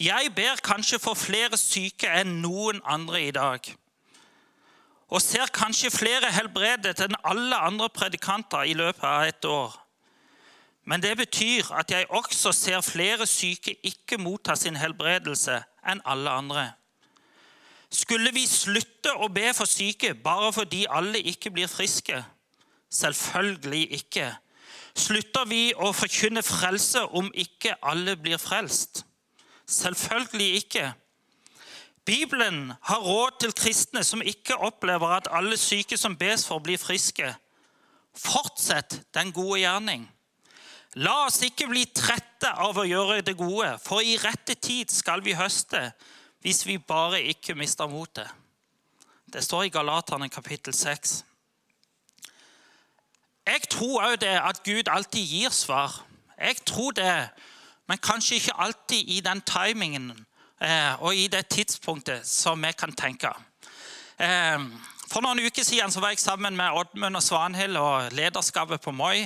Jeg 0.00 0.32
ber 0.36 0.60
kanskje 0.64 0.98
for 0.98 1.18
flere 1.18 1.58
syke 1.60 2.10
enn 2.20 2.40
noen 2.42 2.80
andre 2.84 3.22
i 3.26 3.30
dag. 3.34 3.70
Og 5.08 5.22
ser 5.22 5.50
kanskje 5.54 5.92
flere 5.94 6.32
helbredet 6.32 6.98
enn 7.04 7.16
alle 7.24 7.56
andre 7.56 7.88
predikanter 7.88 8.66
i 8.66 8.74
løpet 8.74 9.04
av 9.04 9.28
et 9.28 9.44
år. 9.44 9.76
Men 10.84 11.02
det 11.02 11.16
betyr 11.16 11.70
at 11.72 11.90
jeg 11.90 12.08
også 12.10 12.52
ser 12.52 12.80
flere 12.84 13.26
syke 13.26 13.76
ikke 13.82 14.18
motta 14.20 14.56
sin 14.56 14.76
helbredelse 14.76 15.62
enn 15.88 16.02
alle 16.04 16.30
andre. 16.30 16.64
Skulle 17.94 18.32
vi 18.34 18.44
slutte 18.50 19.12
å 19.22 19.28
be 19.32 19.52
for 19.54 19.70
syke 19.70 20.14
bare 20.18 20.50
fordi 20.52 20.84
alle 20.90 21.20
ikke 21.22 21.52
blir 21.54 21.70
friske? 21.70 22.18
Selvfølgelig 22.90 23.86
ikke. 24.00 24.28
Slutter 24.94 25.46
vi 25.50 25.62
å 25.74 25.92
forkynne 25.94 26.42
frelse 26.42 27.02
om 27.18 27.30
ikke 27.34 27.76
alle 27.82 28.16
blir 28.18 28.38
frelst? 28.38 29.04
Selvfølgelig 29.66 30.54
ikke. 30.54 30.92
Bibelen 32.04 32.72
har 32.82 33.00
råd 33.00 33.40
til 33.40 33.52
kristne 33.56 34.04
som 34.04 34.22
ikke 34.22 34.56
opplever 34.56 35.08
at 35.08 35.28
alle 35.30 35.56
syke 35.56 35.96
som 35.96 36.16
bes 36.16 36.46
for, 36.46 36.58
blir 36.58 36.78
friske. 36.78 37.34
Fortsett 38.14 39.00
den 39.14 39.32
gode 39.32 39.60
gjerning. 39.60 40.04
La 40.94 41.24
oss 41.26 41.40
ikke 41.42 41.66
bli 41.66 41.86
trette 41.90 42.52
av 42.52 42.76
å 42.78 42.86
gjøre 42.86 43.22
det 43.26 43.34
gode, 43.38 43.72
for 43.82 44.04
i 44.04 44.18
rette 44.20 44.54
tid 44.54 44.92
skal 44.92 45.24
vi 45.24 45.34
høste 45.34 45.88
hvis 46.44 46.66
vi 46.68 46.76
bare 46.78 47.22
ikke 47.32 47.56
mister 47.56 47.88
motet. 47.88 48.28
Det 49.32 49.42
står 49.42 49.64
i 49.66 49.72
Galaterne 49.74 50.28
kapittel 50.28 50.76
6. 50.76 51.24
Jeg 53.48 53.64
tror 53.72 54.04
òg 54.04 54.20
det 54.20 54.36
at 54.38 54.60
Gud 54.64 54.88
alltid 54.92 55.24
gir 55.24 55.50
svar. 55.50 56.04
Jeg 56.38 56.60
tror 56.68 56.94
det, 56.96 57.16
men 57.88 58.00
kanskje 58.00 58.38
ikke 58.38 58.56
alltid 58.58 59.10
i 59.12 59.20
den 59.24 59.42
timingen 59.44 60.10
eh, 60.60 61.02
og 61.02 61.16
i 61.16 61.28
det 61.28 61.46
tidspunktet 61.52 62.26
som 62.28 62.62
vi 62.64 62.72
kan 62.72 62.92
tenke. 62.96 63.32
Eh, 64.18 64.58
for 65.10 65.24
noen 65.24 65.42
uker 65.44 65.66
siden 65.66 65.92
var 66.00 66.14
jeg 66.14 66.24
sammen 66.24 66.56
med 66.56 66.78
Oddmund 66.80 67.20
og 67.20 67.22
Svanhild 67.22 67.76
og 67.76 68.12
lederskapet 68.16 68.80
på 68.80 68.94
Moi. 68.96 69.22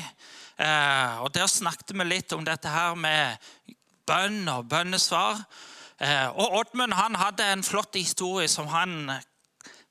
Eh, 0.58 1.22
og 1.22 1.32
Der 1.34 1.46
snakket 1.46 1.94
vi 1.94 2.04
litt 2.04 2.32
om 2.32 2.44
dette 2.44 2.68
her 2.68 2.98
med 2.98 3.38
bønn 4.06 4.48
og 4.48 4.68
bønnesvar. 4.68 5.42
Og 6.38 6.52
Oddmund 6.60 6.94
han 6.94 7.16
hadde 7.18 7.42
en 7.52 7.64
flott 7.66 7.96
historie 7.98 8.46
som 8.48 8.68
han 8.70 9.10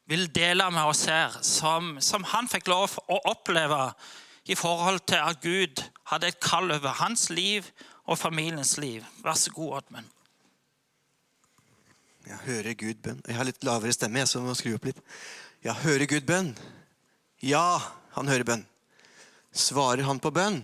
vil 0.07 0.29
dele 0.31 0.69
med 0.71 0.87
oss 0.87 1.05
her. 1.05 1.35
Som, 1.43 1.97
som 2.01 2.23
han 2.31 2.47
fikk 2.47 2.69
lov 2.71 2.95
å 3.11 3.19
oppleve 3.27 3.91
i 4.47 4.55
forhold 4.55 5.03
til 5.11 5.19
at 5.19 5.41
Gud 5.43 5.83
hadde 6.11 6.31
et 6.31 6.39
kall 6.43 6.71
over 6.71 6.95
hans 7.01 7.27
liv 7.29 7.67
og 8.07 8.19
familiens 8.19 8.77
liv. 8.79 9.03
Vær 9.23 9.37
så 9.39 9.51
god, 9.53 9.81
Oddmund. 9.81 10.13
Jeg 12.27 12.43
hører 12.43 12.75
Gud 12.75 13.03
bønn. 13.03 13.21
Jeg 13.27 13.37
har 13.37 13.47
litt 13.47 13.63
lavere 13.63 13.95
stemme, 13.95 14.19
jeg, 14.23 14.43
må 14.43 14.55
skru 14.57 14.73
opp 14.75 14.87
litt. 14.89 14.99
Jeg 15.63 15.79
hører 15.83 16.09
Gud 16.11 16.27
bønn. 16.27 16.51
Ja, 17.43 17.79
han 18.15 18.27
hører 18.31 18.47
bønn. 18.47 18.65
Svarer 19.55 20.03
han 20.07 20.19
på 20.23 20.31
bønn? 20.35 20.59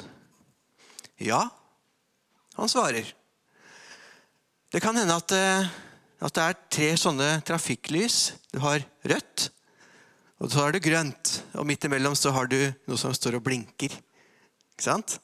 Ja, 1.24 1.46
han 2.58 2.72
svarer. 2.72 3.08
Det 4.74 4.82
kan 4.84 4.98
hende 4.98 5.16
at, 5.16 5.32
eh, 5.38 5.72
at, 6.20 6.34
det 6.36 6.44
er 6.44 6.62
tre 6.76 6.90
sånne 7.00 7.30
trafikklys. 7.48 8.34
Du 8.52 8.60
har 8.64 8.84
rødt, 9.08 9.50
og 10.42 10.52
så 10.52 10.66
har 10.66 10.74
du 10.74 10.82
grønt. 10.84 11.36
Og 11.56 11.68
midt 11.70 11.88
imellom 11.88 12.16
så 12.18 12.34
har 12.36 12.50
du 12.52 12.60
noe 12.90 13.00
som 13.00 13.14
står 13.16 13.40
og 13.40 13.46
blinker. 13.46 13.94
Ikke 14.74 14.88
sant? 14.88 15.20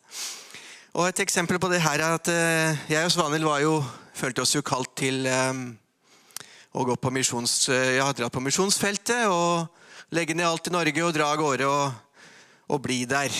Og 1.00 1.06
Et 1.08 1.20
eksempel 1.24 1.56
på 1.64 1.70
det 1.72 1.78
her 1.80 2.02
er 2.04 2.14
at 2.18 2.28
eh, 2.28 2.80
jeg 2.92 3.06
og 3.08 3.12
Svanhild 3.14 3.46
følte 4.12 4.42
oss 4.44 4.52
jo 4.52 4.60
kalt 4.68 4.90
til 5.00 5.24
um, 5.32 5.62
å 6.76 6.84
gå 6.84 6.98
på 7.00 7.12
misjons, 7.16 7.70
ja, 7.72 8.10
dra 8.12 8.28
på 8.28 8.42
misjonsfeltet 8.44 9.32
og 9.32 10.12
legge 10.12 10.36
ned 10.36 10.50
alt 10.50 10.68
i 10.68 10.74
Norge 10.76 11.06
og 11.06 11.16
dra 11.16 11.30
av 11.32 11.40
gårde 11.40 11.70
og, 11.72 12.20
og 12.68 12.84
bli 12.84 13.06
der. 13.08 13.32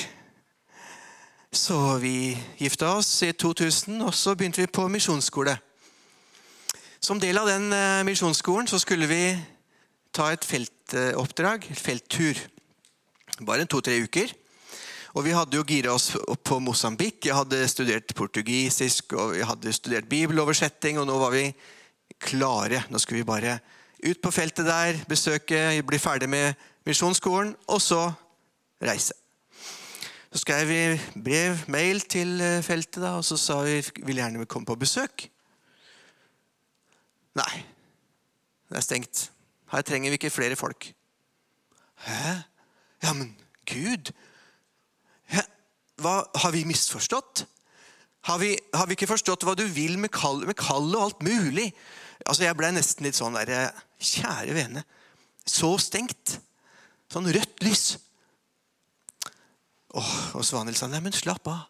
Så 1.52 2.00
vi 2.00 2.32
gifta 2.62 2.94
oss 2.96 3.12
i 3.28 3.34
2000, 3.36 4.06
og 4.08 4.16
så 4.16 4.38
begynte 4.40 4.64
vi 4.64 4.72
på 4.72 4.88
misjonsskole. 4.88 5.60
Som 7.04 7.20
del 7.20 7.44
av 7.44 7.52
den 7.52 7.74
eh, 7.76 8.06
misjonsskolen 8.08 8.72
så 8.72 8.80
skulle 8.80 9.12
vi 9.12 9.24
ta 10.16 10.32
et 10.32 10.48
feltoppdrag, 10.48 11.68
felttur. 11.76 12.40
Bare 13.44 13.68
to-tre 13.68 14.00
uker. 14.08 14.39
Og 15.18 15.26
vi 15.26 15.34
hadde 15.34 15.58
jo 15.58 15.66
gira 15.66 15.94
oss 15.96 16.12
opp 16.20 16.44
på 16.46 16.60
Mosambik. 16.62 17.24
Jeg 17.26 17.38
hadde 17.38 17.64
studert 17.72 18.14
portugisisk 18.18 19.16
og 19.18 19.34
vi 19.34 19.46
hadde 19.46 19.74
studert 19.74 20.10
bibeloversetting, 20.10 21.00
og 21.02 21.08
nå 21.10 21.16
var 21.18 21.34
vi 21.34 21.48
klare. 22.22 22.84
Nå 22.90 23.02
skulle 23.02 23.24
vi 23.24 23.30
bare 23.30 23.58
ut 24.06 24.22
på 24.22 24.32
feltet 24.32 24.68
der, 24.68 25.00
besøke, 25.10 25.82
bli 25.88 26.00
ferdig 26.00 26.30
med 26.30 26.54
misjonsskolen, 26.88 27.56
og 27.68 27.82
så 27.82 28.06
reise. 28.86 29.18
Så 30.30 30.44
skrev 30.44 30.70
vi 30.70 31.24
brev, 31.26 31.66
mail 31.68 32.04
til 32.06 32.38
eh, 32.42 32.62
feltet, 32.64 33.02
da, 33.02 33.16
og 33.18 33.26
så 33.26 33.38
sa 33.38 33.60
vi 33.66 33.82
vil 34.06 34.22
gjerne 34.22 34.46
komme 34.46 34.70
på 34.70 34.78
besøk. 34.78 35.26
Nei, 37.40 37.64
det 38.70 38.78
er 38.78 38.86
stengt. 38.86 39.26
Her 39.74 39.82
trenger 39.86 40.14
vi 40.14 40.20
ikke 40.20 40.34
flere 40.34 40.58
folk. 40.60 40.92
Hæ? 42.06 42.36
Ja, 43.04 43.14
men 43.14 43.34
Gud? 43.66 44.14
Hva, 46.04 46.24
Har 46.44 46.54
vi 46.56 46.66
misforstått? 46.68 47.46
Har 48.28 48.40
vi, 48.42 48.52
har 48.76 48.88
vi, 48.88 48.98
ikke 48.98 49.10
forstått 49.10 49.46
hva 49.48 49.56
du 49.56 49.64
vil 49.72 49.96
med 50.00 50.12
kallet 50.12 50.50
med 50.50 50.58
kall 50.60 50.90
og 50.92 51.06
alt 51.06 51.24
mulig? 51.24 51.70
Altså, 52.26 52.44
Jeg 52.44 52.58
ble 52.60 52.74
nesten 52.76 53.08
litt 53.08 53.18
sånn 53.18 53.38
der 53.38 53.72
Kjære 54.00 54.56
vene. 54.56 54.84
Så 55.48 55.74
stengt. 55.82 56.38
Sånn 57.12 57.28
rødt 57.34 57.64
lys. 57.66 57.98
Åh, 59.98 60.14
og 60.38 60.46
Svanhild 60.46 60.78
sa 60.78 60.88
nei, 60.92 61.02
men 61.02 61.16
slapp 61.16 61.48
av. 61.50 61.66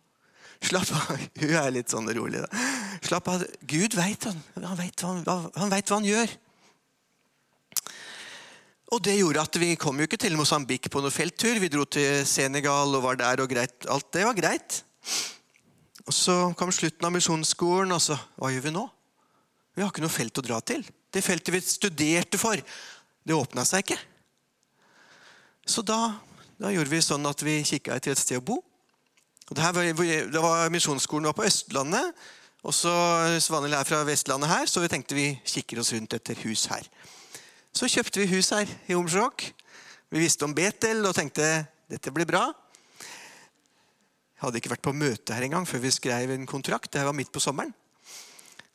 Slapp 0.66 0.92
av. 0.92 1.14
Hun 1.42 1.56
er 1.56 1.72
litt 1.72 1.94
sånn 1.94 2.10
rolig. 2.16 2.44
da. 2.44 2.66
Slapp 3.06 3.30
av. 3.32 3.46
Gud 3.70 3.96
veit 3.98 4.28
han. 4.28 4.42
Han 4.60 4.80
veit 4.80 5.06
hva, 5.06 5.40
hva 5.56 5.70
han 5.70 6.08
gjør. 6.08 6.36
Og 8.90 9.02
Det 9.06 9.18
gjorde 9.20 9.42
at 9.42 9.60
vi 9.62 9.76
kom 9.78 10.00
jo 10.00 10.08
ikke 10.08 10.18
til 10.18 10.38
Mosambik 10.38 10.90
på 10.90 11.02
noen 11.02 11.14
felttur. 11.14 11.60
Vi 11.62 11.70
dro 11.70 11.86
til 11.86 12.26
Senegal 12.26 12.96
og 12.98 13.04
var 13.04 13.20
der, 13.20 13.44
og 13.44 13.50
greit. 13.50 13.86
alt 13.88 14.12
det 14.14 14.26
var 14.26 14.38
greit. 14.38 14.84
Og 16.08 16.14
Så 16.14 16.54
kom 16.58 16.72
slutten 16.72 17.06
av 17.06 17.14
misjonsskolen, 17.14 17.92
og 17.92 18.02
så 18.02 18.18
Hva 18.38 18.50
gjør 18.50 18.66
vi 18.66 18.76
nå? 18.78 18.90
Vi 19.76 19.84
har 19.84 19.92
ikke 19.92 20.02
noe 20.02 20.10
felt 20.10 20.38
å 20.42 20.46
dra 20.46 20.60
til. 20.62 20.82
Det 21.14 21.24
feltet 21.24 21.54
vi 21.54 21.62
studerte 21.62 22.38
for, 22.38 22.58
det 23.24 23.36
åpna 23.36 23.64
seg 23.66 23.86
ikke. 23.86 24.00
Så 25.70 25.86
da 25.86 26.18
da 26.60 26.74
gjorde 26.74 26.92
vi 26.92 27.00
sånn 27.00 27.28
at 27.30 27.40
vi 27.40 27.62
kikka 27.64 27.96
etter 27.96 28.12
et 28.12 28.20
sted 28.20 28.42
å 28.42 28.44
bo. 28.44 28.58
Og 29.50 29.56
det, 29.56 29.64
var, 29.64 30.42
var 30.44 30.74
Misjonsskolen 30.74 31.30
var 31.30 31.38
på 31.38 31.46
Østlandet. 31.48 32.12
Og 32.68 32.76
så 32.76 32.92
Svanhild 33.40 33.78
er 33.78 33.88
fra 33.88 34.02
Vestlandet 34.04 34.52
her, 34.52 34.68
så 34.68 34.84
vi 34.84 34.90
tenkte 34.92 35.16
vi 35.16 35.30
kikker 35.48 35.80
oss 35.80 35.94
rundt 35.96 36.18
etter 36.18 36.36
hus 36.44 36.66
her. 36.68 36.84
Så 37.76 37.90
kjøpte 37.90 38.24
vi 38.24 38.32
hus 38.34 38.50
her 38.56 38.70
i 38.90 38.98
Omsjåk. 38.98 39.46
Vi 40.10 40.22
visste 40.24 40.48
om 40.48 40.56
Betel 40.58 41.04
og 41.06 41.14
tenkte 41.18 41.46
dette 41.90 42.14
blir 42.14 42.28
bra. 42.30 42.48
Jeg 44.40 44.46
hadde 44.46 44.62
ikke 44.62 44.72
vært 44.72 44.86
på 44.88 44.96
møte 44.96 45.36
her 45.36 45.46
engang 45.46 45.68
før 45.68 45.84
vi 45.84 45.92
skrev 45.94 46.32
en 46.34 46.48
kontrakt. 46.50 46.92
Det 46.94 47.04
var 47.06 47.16
midt 47.16 47.32
på 47.34 47.42
sommeren. 47.44 47.74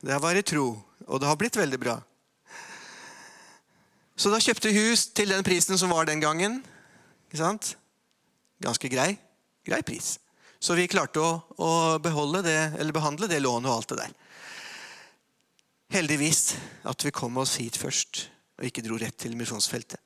Det 0.04 0.18
var 0.20 0.36
i 0.36 0.44
tro, 0.44 0.66
og 1.08 1.20
det 1.20 1.28
har 1.30 1.38
blitt 1.40 1.56
veldig 1.56 1.78
bra. 1.80 1.94
Så 4.14 4.30
da 4.30 4.38
kjøpte 4.42 4.70
vi 4.70 4.90
hus 4.90 5.08
til 5.16 5.32
den 5.32 5.42
prisen 5.46 5.80
som 5.80 5.90
var 5.94 6.06
den 6.06 6.20
gangen. 6.22 6.60
Ikke 7.26 7.40
sant? 7.40 7.72
Ganske 8.62 8.90
grei, 8.92 9.14
grei 9.66 9.80
pris. 9.82 10.18
Så 10.60 10.76
vi 10.78 10.86
klarte 10.88 11.20
å, 11.20 11.32
å 11.56 11.70
beholde 12.04 12.44
det, 12.46 12.60
eller 12.78 12.94
behandle 12.94 13.28
det 13.28 13.40
lånet 13.42 13.70
og 13.72 13.78
alt 13.78 13.90
det 13.90 13.98
der. 14.04 14.14
Heldigvis 15.96 16.54
at 16.88 17.04
vi 17.04 17.12
kom 17.14 17.40
oss 17.42 17.56
hit 17.60 17.80
først, 17.80 18.28
og 18.58 18.66
ikke 18.68 18.84
dro 18.84 18.98
rett 19.00 19.16
til 19.18 19.36
misjonsfeltet. 19.38 20.00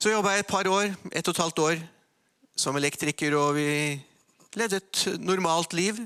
Så 0.00 0.12
jobba 0.12 0.32
jeg 0.32 0.44
et 0.44 0.50
par 0.50 0.68
år, 0.70 0.94
ett 1.12 1.28
og 1.28 1.34
et 1.34 1.42
halvt 1.42 1.58
år 1.64 1.82
som 2.56 2.76
elektriker, 2.76 3.36
og 3.36 3.56
vi 3.58 3.66
levde 4.56 4.80
et 4.80 5.02
normalt 5.20 5.74
liv. 5.76 5.98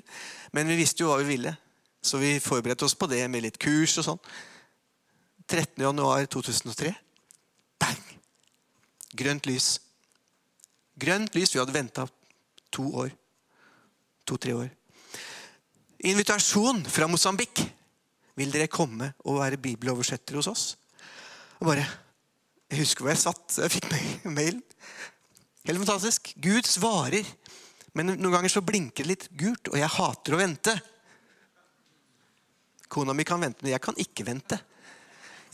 Men 0.53 0.69
vi 0.71 0.79
visste 0.79 1.03
jo 1.03 1.11
hva 1.11 1.21
vi 1.23 1.31
ville, 1.31 1.55
så 2.03 2.19
vi 2.23 2.37
forberedte 2.43 2.87
oss 2.87 2.97
på 2.99 3.09
det 3.11 3.23
med 3.31 3.47
litt 3.47 3.59
kurs 3.63 3.97
og 4.03 4.09
sånn. 4.09 4.21
13.1.2003 5.51 6.93
bang! 7.81 8.05
Grønt 9.15 9.47
lys. 9.47 9.77
Grønt 10.99 11.35
lys. 11.37 11.53
Vi 11.55 11.61
hadde 11.61 11.75
venta 11.75 12.07
to 12.75 12.89
år. 13.05 13.13
To-tre 14.27 14.55
år. 14.57 14.71
Invitasjon 16.05 16.83
fra 16.89 17.09
Mosambik. 17.11 17.63
Vil 18.35 18.51
dere 18.51 18.71
komme 18.73 19.13
og 19.23 19.39
være 19.43 19.61
bibeloversetter 19.63 20.41
hos 20.41 20.49
oss? 20.51 20.65
Og 21.61 21.69
bare, 21.71 21.87
Jeg 22.71 22.81
husker 22.81 23.05
hvor 23.05 23.13
jeg 23.13 23.21
satt. 23.21 23.59
Jeg 23.61 23.71
fikk 23.71 23.91
mailen. 24.25 24.63
Helt 25.69 25.79
fantastisk. 25.85 26.33
Gud 26.43 26.67
svarer. 26.67 27.29
Men 27.95 28.15
noen 28.17 28.33
ganger 28.35 28.51
så 28.51 28.65
blinker 28.65 29.05
det 29.05 29.11
litt 29.13 29.27
gult, 29.39 29.71
og 29.71 29.79
jeg 29.79 29.95
hater 29.95 30.35
å 30.35 30.41
vente. 30.41 30.75
Kona 32.91 33.15
mi 33.15 33.27
kan 33.27 33.43
vente, 33.43 33.63
men 33.63 33.75
jeg 33.77 33.85
kan 33.85 34.01
ikke 34.01 34.27
vente. 34.27 34.59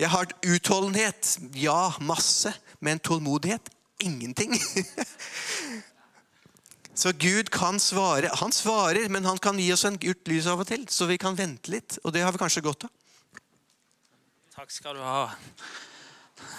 Jeg 0.01 0.09
har 0.09 0.33
utholdenhet. 0.49 1.35
Ja, 1.61 1.93
masse. 2.01 2.55
Men 2.81 3.03
tålmodighet 3.05 3.69
ingenting. 4.01 4.57
Så 7.01 7.13
Gud 7.13 7.49
kan 7.53 7.81
svare. 7.81 8.29
Han 8.41 8.53
svarer, 8.53 9.09
men 9.09 9.25
han 9.25 9.39
kan 9.39 9.59
gi 9.59 9.71
oss 9.73 9.87
en 9.89 9.97
gult 10.01 10.29
lys 10.29 10.49
av 10.51 10.61
og 10.61 10.67
til, 10.69 10.83
så 10.93 11.07
vi 11.09 11.17
kan 11.21 11.37
vente 11.39 11.73
litt. 11.73 11.97
Og 12.05 12.13
det 12.13 12.21
har 12.21 12.35
vi 12.35 12.41
kanskje 12.43 12.61
godt 12.67 12.85
av. 12.85 12.91
Takk 14.53 14.75
skal 14.75 14.99
du 14.99 15.01
ha. 15.01 15.31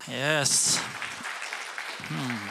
Yes. 0.09 0.79
Hmm. 2.09 2.49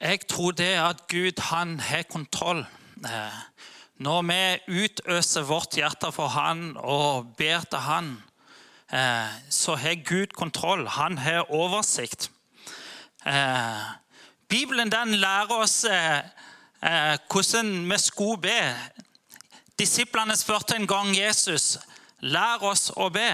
Jeg 0.00 0.20
tror 0.28 0.50
det 0.50 0.74
at 0.80 1.02
Gud 1.08 1.40
han 1.50 1.80
har 1.80 2.02
kontroll. 2.02 2.64
Eh, 3.04 3.40
når 4.00 4.22
vi 4.22 4.84
utøser 4.84 5.44
vårt 5.44 5.76
hjerte 5.76 6.08
for 6.12 6.32
Han 6.32 6.72
og 6.76 7.34
ber 7.36 7.60
til 7.68 7.78
Han, 7.84 8.08
eh, 8.92 9.28
så 9.50 9.74
har 9.76 10.00
Gud 10.04 10.32
kontroll. 10.32 10.86
Han 10.88 11.18
har 11.18 11.52
oversikt. 11.52 12.30
Eh, 13.26 13.84
Bibelen 14.48 14.90
den 14.92 15.14
lærer 15.14 15.52
oss 15.52 15.84
hvordan 17.30 17.90
vi 17.90 17.98
skulle 17.98 18.40
be. 18.40 18.74
Disiplene 19.80 20.34
spurte 20.36 20.76
en 20.76 20.84
gang 20.84 21.08
Jesus 21.16 21.78
lær 22.20 22.60
oss 22.68 22.90
å 23.00 23.06
be. 23.08 23.30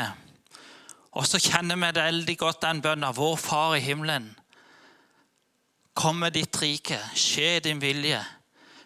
Og 1.18 1.24
så 1.26 1.40
kjenner 1.42 1.74
vi 1.80 1.88
veldig 1.96 2.36
godt 2.38 2.60
den 2.62 2.82
bønnen. 2.84 3.14
Vår 3.16 3.34
Far 3.42 3.74
i 3.74 3.80
himmelen. 3.82 4.28
Kom 5.98 6.20
med 6.22 6.36
ditt 6.36 6.54
rike. 6.62 7.00
Skje 7.18 7.64
din 7.64 7.80
vilje. 7.82 8.20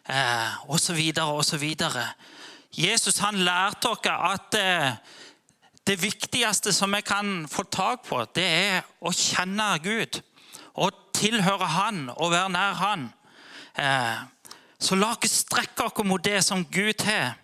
Eh, 0.09 0.71
så 0.73 1.59
videre. 1.61 2.07
Jesus 2.73 3.19
han 3.19 3.45
lærte 3.45 3.91
oss 3.93 4.09
at 4.09 4.57
eh, 4.57 4.97
det 5.85 5.99
viktigste 6.01 6.73
som 6.73 6.97
vi 6.97 7.03
kan 7.03 7.47
få 7.49 7.67
tak 7.69 8.09
på, 8.09 8.25
det 8.35 8.47
er 8.47 8.89
å 9.05 9.13
kjenne 9.13 9.77
Gud. 9.85 10.23
Å 10.81 10.89
tilhøre 11.13 11.67
Han 11.67 12.09
og 12.17 12.33
være 12.33 12.57
nær 12.57 12.81
Han. 12.81 13.07
Eh, 13.77 14.25
så 14.81 14.97
la 14.97 15.13
oss 15.13 15.45
strekke 15.45 15.91
oss 15.91 16.05
mot 16.09 16.25
det 16.25 16.41
som 16.47 16.65
Gud 16.65 17.05
har. 17.05 17.37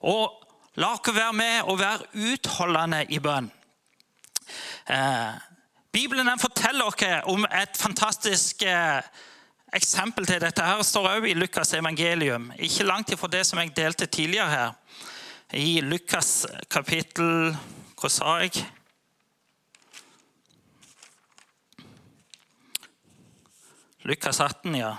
Og 0.00 0.44
la 0.78 0.92
oss 0.94 1.14
være 1.14 1.32
med 1.32 1.70
og 1.70 1.78
være 1.80 2.06
utholdende 2.14 3.04
i 3.10 3.18
bønn. 3.18 3.50
Eh, 4.88 5.32
Bibelen 5.92 6.30
forteller 6.38 6.84
oss 6.84 7.02
om 7.26 7.44
et 7.44 7.76
fantastisk 7.76 8.62
eh, 8.62 9.02
eksempel 9.74 10.26
til 10.26 10.40
dette 10.40 10.64
her 10.64 10.82
står 10.82 11.08
også 11.08 11.28
i 11.28 11.34
Lukas' 11.34 11.76
evangelium. 11.76 12.52
Ikke 12.58 12.84
langt 12.84 13.12
ifra 13.12 13.28
det 13.28 13.44
som 13.46 13.58
jeg 13.58 13.76
delte 13.76 14.06
tidligere 14.06 14.50
her. 14.50 14.72
I 15.52 15.80
Lukas 15.80 16.46
kapittel 16.70 17.56
Hva 17.98 18.08
sa 18.12 18.34
jeg? 18.42 18.60
Lukas 24.06 24.38
18, 24.40 24.76
ja. 24.78 24.92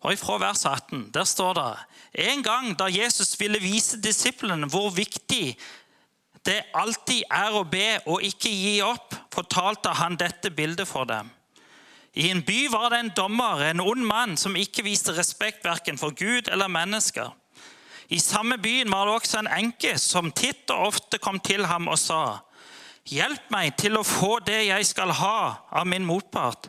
Og 0.00 0.14
ifra 0.14 0.38
vers 0.40 0.64
18 0.66 1.10
der 1.14 1.26
står 1.28 1.52
det 1.58 1.66
en 2.12 2.42
gang 2.44 2.74
da 2.76 2.90
Jesus 2.92 3.34
ville 3.40 3.60
vise 3.62 3.96
disiplene 4.00 4.68
hvor 4.68 4.90
viktig 4.92 5.56
det 6.44 6.58
alltid 6.74 7.22
er 7.30 7.54
å 7.54 7.62
be 7.64 8.00
og 8.10 8.24
ikke 8.26 8.50
gi 8.50 8.80
opp, 8.84 9.14
fortalte 9.32 9.94
han 9.96 10.18
dette 10.18 10.50
bildet 10.50 10.88
for 10.90 11.06
dem. 11.08 11.30
I 12.12 12.28
en 12.28 12.42
by 12.44 12.66
var 12.68 12.90
det 12.92 12.98
en 13.00 13.12
dommer, 13.16 13.62
en 13.70 13.80
ond 13.80 14.04
mann, 14.04 14.36
som 14.36 14.56
ikke 14.58 14.84
viste 14.84 15.14
respekt 15.16 15.64
verken 15.64 15.96
for 15.96 16.12
Gud 16.12 16.50
eller 16.52 16.68
mennesker. 16.68 17.30
I 18.12 18.18
samme 18.20 18.58
byen 18.60 18.90
var 18.92 19.06
det 19.06 19.14
også 19.14 19.38
en 19.40 19.52
enke 19.54 19.94
som 19.96 20.28
titt 20.36 20.68
og 20.74 20.90
ofte 20.90 21.20
kom 21.22 21.40
til 21.40 21.64
ham 21.66 21.88
og 21.88 21.98
sa:" 21.98 22.42
Hjelp 23.08 23.48
meg 23.50 23.72
til 23.80 23.96
å 23.98 24.04
få 24.06 24.36
det 24.46 24.60
jeg 24.68 24.86
skal 24.86 25.10
ha 25.10 25.66
av 25.72 25.86
min 25.90 26.04
motpart. 26.06 26.68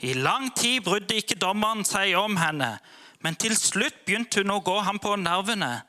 I 0.00 0.14
lang 0.14 0.48
tid 0.56 0.80
brydde 0.86 1.18
ikke 1.20 1.36
dommeren 1.36 1.84
seg 1.84 2.14
om 2.16 2.38
henne, 2.40 2.78
men 3.24 3.36
til 3.36 3.56
slutt 3.58 4.04
begynte 4.06 4.42
hun 4.42 4.54
å 4.54 4.62
gå 4.64 4.76
ham 4.86 4.98
på 5.02 5.16
nervene. 5.18 5.82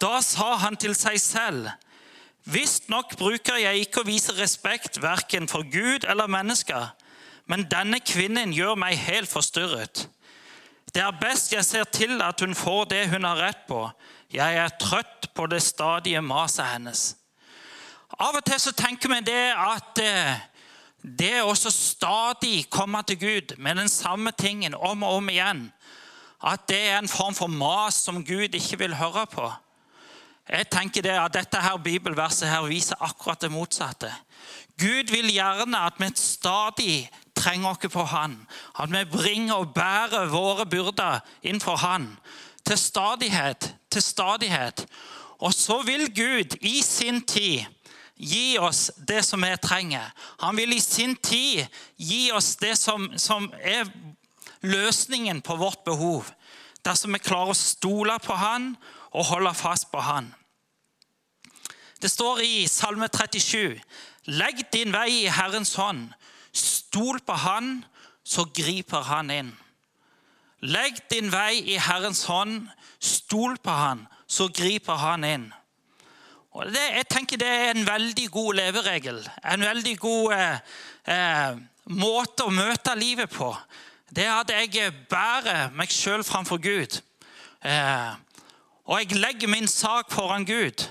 Da 0.00 0.20
sa 0.24 0.56
han 0.64 0.76
til 0.76 0.94
seg 0.96 1.20
selv:" 1.20 1.70
Visstnok 2.50 3.18
bruker 3.20 3.58
jeg 3.60 3.84
ikke 3.84 4.00
å 4.00 4.08
vise 4.08 4.32
respekt 4.32 4.96
verken 5.02 5.44
for 5.48 5.62
Gud 5.62 6.06
eller 6.08 6.26
mennesker, 6.26 6.94
men 7.46 7.66
denne 7.68 8.00
kvinnen 8.00 8.54
gjør 8.56 8.78
meg 8.80 8.96
helt 8.96 9.28
forstyrret. 9.28 10.06
Det 10.94 11.02
er 11.04 11.18
best 11.20 11.52
jeg 11.52 11.64
ser 11.64 11.84
til 11.84 12.16
at 12.24 12.40
hun 12.40 12.56
får 12.56 12.88
det 12.90 13.02
hun 13.12 13.28
har 13.28 13.38
rett 13.38 13.66
på. 13.68 13.84
Jeg 14.32 14.56
er 14.56 14.72
trøtt 14.80 15.28
på 15.34 15.46
det 15.52 15.60
stadige 15.62 16.22
maset 16.22 16.66
hennes. 16.72 17.02
Av 18.18 18.34
og 18.34 18.44
til 18.46 18.58
så 18.58 18.72
tenker 18.74 19.12
vi 19.12 19.20
det 19.28 19.52
at 19.54 20.00
eh, 20.02 20.40
det 21.02 21.42
å 21.44 21.54
stadig 21.54 22.66
komme 22.72 23.02
til 23.06 23.20
Gud 23.20 23.54
med 23.58 23.78
den 23.78 23.88
samme 23.88 24.32
tingen 24.32 24.74
om 24.74 25.04
og 25.06 25.20
om 25.20 25.30
igjen, 25.30 25.68
at 26.40 26.68
det 26.68 26.80
er 26.88 26.98
en 26.98 27.08
form 27.08 27.34
for 27.34 27.46
mas 27.46 27.94
som 27.94 28.24
Gud 28.24 28.54
ikke 28.54 28.78
vil 28.78 28.94
høre 28.94 29.26
på. 29.26 29.50
Jeg 30.48 30.70
tenker 30.70 31.02
det 31.02 31.14
at 31.14 31.34
Dette 31.34 31.60
her 31.62 31.76
bibelverset 31.78 32.48
her 32.48 32.64
viser 32.66 32.98
akkurat 33.00 33.40
det 33.40 33.52
motsatte. 33.52 34.10
Gud 34.80 35.12
vil 35.12 35.30
gjerne 35.30 35.78
at 35.86 36.00
vi 36.00 36.08
stadig 36.16 37.10
trenger 37.36 37.70
oss 37.70 37.92
på 37.92 38.04
Han. 38.04 38.46
At 38.78 38.90
vi 38.90 39.04
bringer 39.04 39.54
og 39.54 39.74
bærer 39.74 40.30
våre 40.32 40.66
byrder 40.66 41.20
inn 41.42 41.60
for 41.60 41.76
Han. 41.76 42.16
Til 42.66 42.78
stadighet, 42.78 43.74
til 43.90 44.02
stadighet. 44.02 44.86
Og 45.38 45.54
så 45.54 45.82
vil 45.82 46.08
Gud 46.14 46.56
i 46.60 46.82
sin 46.82 47.22
tid 47.22 47.64
gi 48.16 48.58
oss 48.58 48.90
det 49.08 49.22
som 49.24 49.42
vi 49.42 49.54
trenger. 49.62 50.10
Han 50.40 50.56
vil 50.56 50.72
i 50.76 50.80
sin 50.80 51.16
tid 51.16 51.64
gi 51.96 52.30
oss 52.32 52.56
det 52.60 52.76
som, 52.78 53.08
som 53.16 53.48
er 53.60 53.88
løsningen 54.62 55.42
på 55.42 55.56
vårt 55.56 55.84
behov. 55.84 56.28
Dersom 56.84 57.12
vi 57.12 57.22
klarer 57.22 57.52
å 57.52 57.58
stole 57.58 58.16
på 58.24 58.36
Han 58.40 58.74
og 59.10 59.28
holde 59.32 59.54
fast 59.54 59.90
på 59.92 60.00
Han. 60.00 60.30
Det 62.00 62.08
står 62.08 62.40
i 62.40 62.66
Salme 62.68 63.08
37.: 63.08 63.80
Legg 64.32 64.62
din 64.72 64.92
vei 64.92 65.24
i 65.24 65.32
Herrens 65.32 65.74
hånd. 65.76 66.08
Stol 66.52 67.20
på 67.20 67.32
Han, 67.32 67.84
så 68.24 68.46
griper 68.54 69.04
Han 69.04 69.30
inn. 69.30 69.52
Legg 70.60 71.00
din 71.10 71.30
vei 71.32 71.60
i 71.72 71.78
Herrens 71.78 72.24
hånd. 72.24 72.68
Stol 73.00 73.56
på 73.58 73.70
Han, 73.70 74.06
så 74.26 74.48
griper 74.48 74.96
Han 75.00 75.24
inn. 75.24 75.50
Og 76.50 76.66
det, 76.66 76.82
jeg 76.96 77.06
tenker 77.10 77.38
det 77.38 77.48
er 77.48 77.68
en 77.70 77.86
veldig 77.86 78.26
god 78.34 78.56
leveregel. 78.58 79.20
En 79.52 79.62
veldig 79.62 79.94
god 80.02 80.32
eh, 80.34 80.56
eh, 81.14 81.60
måte 81.94 82.48
å 82.48 82.54
møte 82.54 82.96
livet 82.98 83.30
på. 83.30 83.52
Det 84.16 84.24
er 84.24 84.32
at 84.40 84.50
jeg 84.50 84.92
bærer 85.10 85.70
meg 85.74 85.92
sjøl 85.94 86.24
framfor 86.26 86.58
Gud. 86.58 87.00
Eh, 87.62 88.14
og 88.90 88.98
jeg 88.98 89.16
legger 89.16 89.48
min 89.48 89.68
sak 89.68 90.10
foran 90.10 90.46
Gud. 90.46 90.86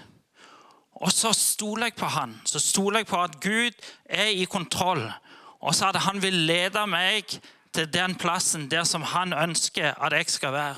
Og 0.92 1.12
så 1.12 1.34
stoler 1.34 1.90
jeg 1.90 1.96
på 2.00 2.06
han. 2.06 2.42
Så 2.46 2.60
stoler 2.60 3.00
jeg 3.00 3.08
på 3.08 3.22
at 3.22 3.40
Gud 3.44 3.72
er 4.06 4.32
i 4.32 4.44
kontroll. 4.44 5.04
Og 5.60 5.76
så 5.76 5.90
at 5.90 6.00
han 6.08 6.22
vil 6.22 6.34
lede 6.34 6.86
meg 6.88 7.40
til 7.74 7.94
den 7.94 8.16
plassen 8.16 8.70
der 8.72 8.84
som 8.84 9.04
han 9.04 9.34
ønsker 9.34 9.94
at 9.94 10.14
jeg 10.14 10.30
skal 10.30 10.54
være. 10.54 10.78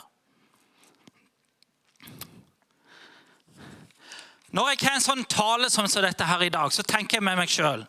Når 4.51 4.69
jeg 4.69 4.81
har 4.81 4.97
en 4.97 5.05
sånn 5.05 5.23
tale 5.31 5.69
som 5.71 5.87
dette 5.87 6.27
her 6.27 6.41
i 6.43 6.51
dag, 6.51 6.73
så 6.73 6.83
tenker 6.83 7.17
jeg 7.17 7.23
med 7.23 7.37
meg 7.39 7.47
sjøl 7.47 7.85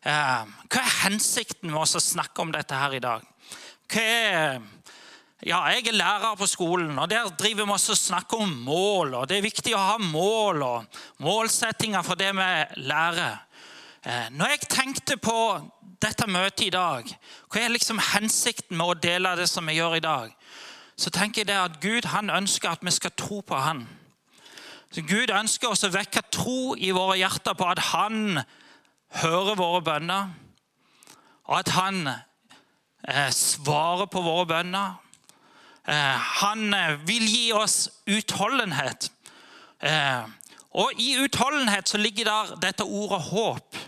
eh, 0.00 0.46
Hva 0.72 0.80
er 0.80 0.94
hensikten 1.02 1.68
med 1.68 1.82
å 1.82 2.00
snakke 2.00 2.40
om 2.40 2.54
dette 2.54 2.74
her 2.74 2.94
i 2.96 3.02
dag? 3.04 3.26
Hva 3.90 4.60
ja, 5.40 5.62
jeg 5.72 5.86
er 5.88 5.96
lærer 5.96 6.34
på 6.36 6.46
skolen, 6.46 6.98
og 6.98 7.08
der 7.10 7.30
driver 7.32 7.64
vi 7.64 7.72
også 7.72 7.92
og 7.92 7.98
snakker 7.98 8.42
om 8.44 8.50
mål. 8.66 9.14
og 9.14 9.28
Det 9.28 9.38
er 9.38 9.42
viktig 9.42 9.72
å 9.74 9.78
ha 9.80 9.96
mål 9.98 10.62
og 10.62 10.98
målsettinger 11.24 12.04
for 12.04 12.20
det 12.20 12.28
vi 12.36 12.50
lærer. 12.84 13.38
Eh, 14.04 14.28
når 14.36 14.52
jeg 14.52 14.68
tenkte 14.68 15.16
på 15.16 15.38
dette 16.02 16.28
møtet 16.28 16.66
i 16.66 16.70
dag, 16.74 17.08
hva 17.48 17.60
er 17.60 17.72
liksom 17.72 18.00
hensikten 18.12 18.76
med 18.76 18.86
å 18.86 19.00
dele 19.00 19.34
det 19.36 19.48
som 19.48 19.66
vi 19.66 19.78
gjør 19.78 19.96
i 19.96 20.04
dag, 20.04 20.36
så 20.96 21.10
tenker 21.10 21.48
jeg 21.48 21.56
at 21.56 21.80
Gud 21.80 22.08
han 22.12 22.30
ønsker 22.30 22.68
at 22.68 22.84
vi 22.84 22.92
skal 22.92 23.16
tro 23.16 23.40
på 23.40 23.56
Han. 23.56 23.86
Så 24.92 25.00
Gud 25.08 25.30
ønsker 25.32 25.70
oss 25.70 25.84
å 25.84 25.92
vekke 25.92 26.20
tro 26.32 26.74
i 26.76 26.90
våre 26.92 27.16
hjerter 27.16 27.56
på 27.56 27.64
at 27.64 27.80
Han 27.94 28.42
hører 29.22 29.56
våre 29.56 29.80
bønner, 29.84 30.34
og 31.48 31.58
at 31.58 31.72
Han 31.80 32.08
svarer 33.32 34.06
på 34.12 34.20
våre 34.24 34.46
bønner 34.50 34.98
Eh, 35.90 36.16
han 36.42 36.74
eh, 36.74 36.98
vil 37.06 37.24
gi 37.26 37.52
oss 37.56 37.88
utholdenhet. 38.06 39.08
Eh, 39.80 40.22
og 40.70 41.00
i 41.00 41.16
utholdenhet 41.18 41.88
så 41.88 41.98
ligger 41.98 42.28
der 42.28 42.52
dette 42.62 42.84
ordet 42.84 43.22
håp. 43.30 43.78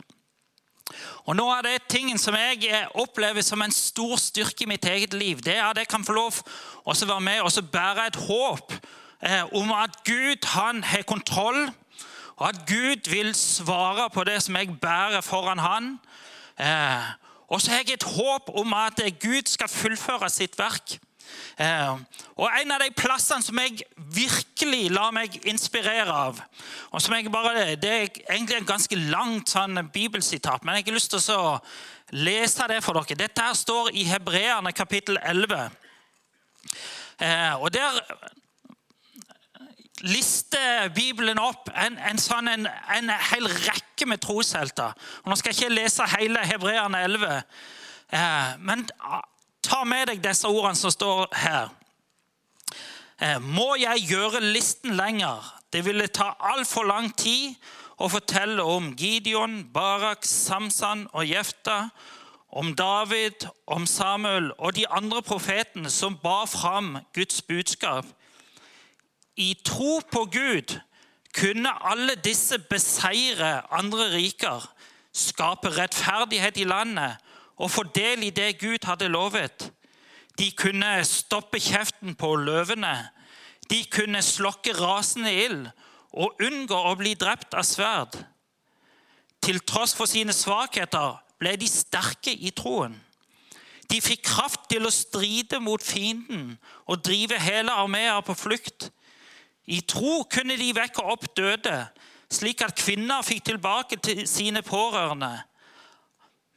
Og 1.23 1.37
Noe 1.39 1.61
av 1.61 1.63
det 1.63 1.85
tingen 1.93 2.19
som 2.19 2.35
jeg 2.35 2.67
opplever 2.99 3.45
som 3.47 3.63
en 3.63 3.75
stor 3.75 4.17
styrke 4.19 4.65
i 4.65 4.73
mitt 4.73 4.89
eget 4.89 5.15
liv, 5.15 5.39
det 5.45 5.55
er 5.55 5.69
at 5.69 5.79
jeg 5.79 5.91
kan 5.93 6.03
få 6.03 6.17
lov 6.17 6.41
å 6.83 6.97
være 6.97 7.23
med 7.23 7.45
og 7.45 7.71
bære 7.71 8.09
et 8.11 8.19
håp 8.25 8.75
om 9.55 9.71
at 9.77 10.01
Gud 10.03 10.49
han 10.51 10.83
har 10.83 11.07
kontroll, 11.07 11.69
og 12.41 12.49
at 12.49 12.59
Gud 12.67 13.07
vil 13.13 13.31
svare 13.39 14.09
på 14.11 14.25
det 14.27 14.41
som 14.43 14.59
jeg 14.59 14.75
bærer 14.83 15.23
foran 15.23 15.63
han. 15.63 15.93
Og 17.53 17.61
så 17.61 17.71
har 17.75 17.83
jeg 17.83 17.99
et 17.99 18.13
håp 18.17 18.49
om 18.57 18.73
at 18.81 19.01
Gud 19.21 19.51
skal 19.51 19.69
fullføre 19.69 20.31
sitt 20.33 20.57
verk. 20.57 20.97
Eh, 21.61 21.93
og 22.37 22.49
En 22.61 22.73
av 22.73 22.81
de 22.81 22.89
plassene 22.97 23.45
som 23.45 23.59
jeg 23.61 23.85
virkelig 23.97 24.91
lar 24.93 25.13
meg 25.15 25.37
inspirere 25.49 26.13
av 26.13 26.41
og 26.93 27.01
som 27.01 27.15
jeg 27.15 27.33
bare, 27.33 27.77
Det 27.77 27.91
er 27.91 28.09
egentlig 28.31 28.57
en 28.57 28.73
ganske 28.73 28.97
langt 28.97 29.49
sånn 29.49 29.81
bibelsitat, 29.93 30.65
men 30.65 30.77
jeg 30.77 30.85
har 30.87 30.95
lyst 30.95 31.11
til 31.11 31.37
å 31.37 31.61
lese 32.13 32.69
det 32.69 32.83
for 32.85 32.93
dere. 32.93 33.17
Dette 33.17 33.41
her 33.41 33.55
står 33.55 33.93
i 33.95 34.05
Hebreerne 34.05 34.73
kapittel 34.73 35.19
11. 35.23 35.71
Eh, 37.21 37.55
og 37.63 37.73
Der 37.73 38.01
lister 40.03 40.89
Bibelen 40.95 41.39
opp 41.39 41.71
en, 41.75 41.99
en, 41.99 42.19
sånn, 42.19 42.49
en, 42.51 42.67
en 42.67 43.13
hel 43.31 43.47
rekke 43.47 44.09
med 44.11 44.23
troshelter. 44.23 44.97
Og 45.23 45.31
Nå 45.31 45.39
skal 45.39 45.53
jeg 45.53 45.63
ikke 45.63 45.77
lese 45.77 46.09
hele 46.17 46.43
Hebreerne 46.47 47.05
11, 47.07 47.37
eh, 48.19 48.57
men 48.67 48.87
Ta 49.63 49.85
med 49.87 50.09
deg 50.11 50.23
disse 50.25 50.49
ordene 50.51 50.77
som 50.77 50.91
står 50.91 51.29
her. 51.39 51.71
Eh, 53.23 53.39
må 53.39 53.77
jeg 53.79 54.09
gjøre 54.11 54.43
listen 54.43 54.97
lenger? 54.99 55.39
Det 55.73 55.85
ville 55.87 56.09
ta 56.11 56.33
altfor 56.53 56.89
lang 56.89 57.13
tid 57.17 57.55
å 58.03 58.11
fortelle 58.11 58.65
om 58.67 58.91
Gideon, 58.99 59.63
Barak, 59.73 60.27
Samsan 60.27 61.07
og 61.13 61.29
Jefta, 61.31 61.93
om 62.51 62.75
David, 62.77 63.47
om 63.71 63.87
Samuel 63.87 64.51
og 64.59 64.75
de 64.77 64.85
andre 64.91 65.23
profetene 65.25 65.91
som 65.91 66.19
bar 66.21 66.51
fram 66.51 66.99
Guds 67.15 67.41
budskap. 67.47 68.05
I 69.37 69.55
tro 69.65 70.01
på 70.13 70.25
Gud 70.25 70.79
kunne 71.33 71.73
alle 71.91 72.15
disse 72.15 72.59
beseire 72.59 73.73
andre 73.73 74.11
riker, 74.13 74.65
skape 75.13 75.71
rettferdighet 75.77 76.57
i 76.61 76.65
landet 76.69 77.17
og 77.57 77.71
få 77.71 77.83
del 77.95 78.25
i 78.27 78.31
det 78.31 78.59
Gud 78.61 78.85
hadde 78.85 79.09
lovet. 79.09 79.73
De 80.39 80.51
kunne 80.57 81.05
stoppe 81.05 81.61
kjeften 81.61 82.15
på 82.15 82.35
løvene. 82.37 83.09
De 83.71 83.85
kunne 83.93 84.23
slokke 84.23 84.73
rasende 84.77 85.33
ild 85.45 85.69
og 86.13 86.41
unngå 86.45 86.77
å 86.77 86.95
bli 87.01 87.15
drept 87.17 87.55
av 87.57 87.65
sverd. 87.65 88.17
Til 89.43 89.61
tross 89.67 89.95
for 89.97 90.07
sine 90.07 90.33
svakheter 90.37 91.17
ble 91.41 91.57
de 91.59 91.69
sterke 91.69 92.33
i 92.33 92.53
troen. 92.55 92.95
De 93.91 94.01
fikk 94.01 94.23
kraft 94.25 94.69
til 94.73 94.87
å 94.87 94.95
stride 94.95 95.59
mot 95.61 95.83
fienden 95.83 96.57
og 96.87 97.03
drive 97.05 97.37
hele 97.41 97.75
armeer 97.75 98.21
på 98.25 98.37
flukt. 98.39 98.89
I 99.67 99.81
tro 99.87 100.23
kunne 100.31 100.57
de 100.59 100.73
vekke 100.75 101.05
opp 101.07 101.29
døde, 101.37 101.87
slik 102.33 102.63
at 102.65 102.77
kvinner 102.79 103.23
fikk 103.23 103.45
tilbake 103.53 103.99
til 104.03 104.27
sine 104.29 104.63
pårørende 104.67 105.37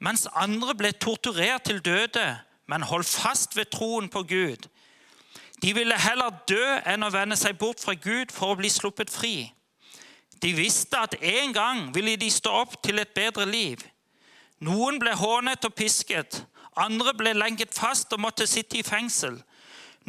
mens 0.04 0.28
andre 0.36 0.76
ble 0.76 0.92
torturert 0.92 1.66
til 1.70 1.80
døde, 1.84 2.26
men 2.68 2.86
holdt 2.86 3.08
fast 3.08 3.56
ved 3.58 3.72
troen 3.72 4.10
på 4.10 4.24
Gud. 4.28 4.68
De 5.62 5.74
ville 5.74 5.98
heller 6.00 6.34
dø 6.50 6.66
enn 6.86 7.06
å 7.06 7.12
vende 7.14 7.38
seg 7.40 7.58
bort 7.58 7.82
fra 7.82 7.96
Gud 7.96 8.34
for 8.36 8.54
å 8.54 8.60
bli 8.60 8.70
sluppet 8.70 9.10
fri. 9.10 9.36
De 10.44 10.52
visste 10.54 11.00
at 11.00 11.16
en 11.22 11.54
gang 11.56 11.88
ville 11.96 12.18
de 12.20 12.30
stå 12.30 12.52
opp 12.62 12.76
til 12.84 13.00
et 13.00 13.14
bedre 13.16 13.48
liv. 13.48 13.80
Noen 14.60 15.00
ble 15.00 15.16
hånet 15.16 15.66
og 15.66 15.74
pisket, 15.78 16.44
andre 16.76 17.14
ble 17.16 17.34
lenket 17.34 17.74
fast 17.74 18.12
og 18.14 18.22
måtte 18.26 18.48
sitte 18.48 18.78
i 18.78 18.86
fengsel. 18.86 19.40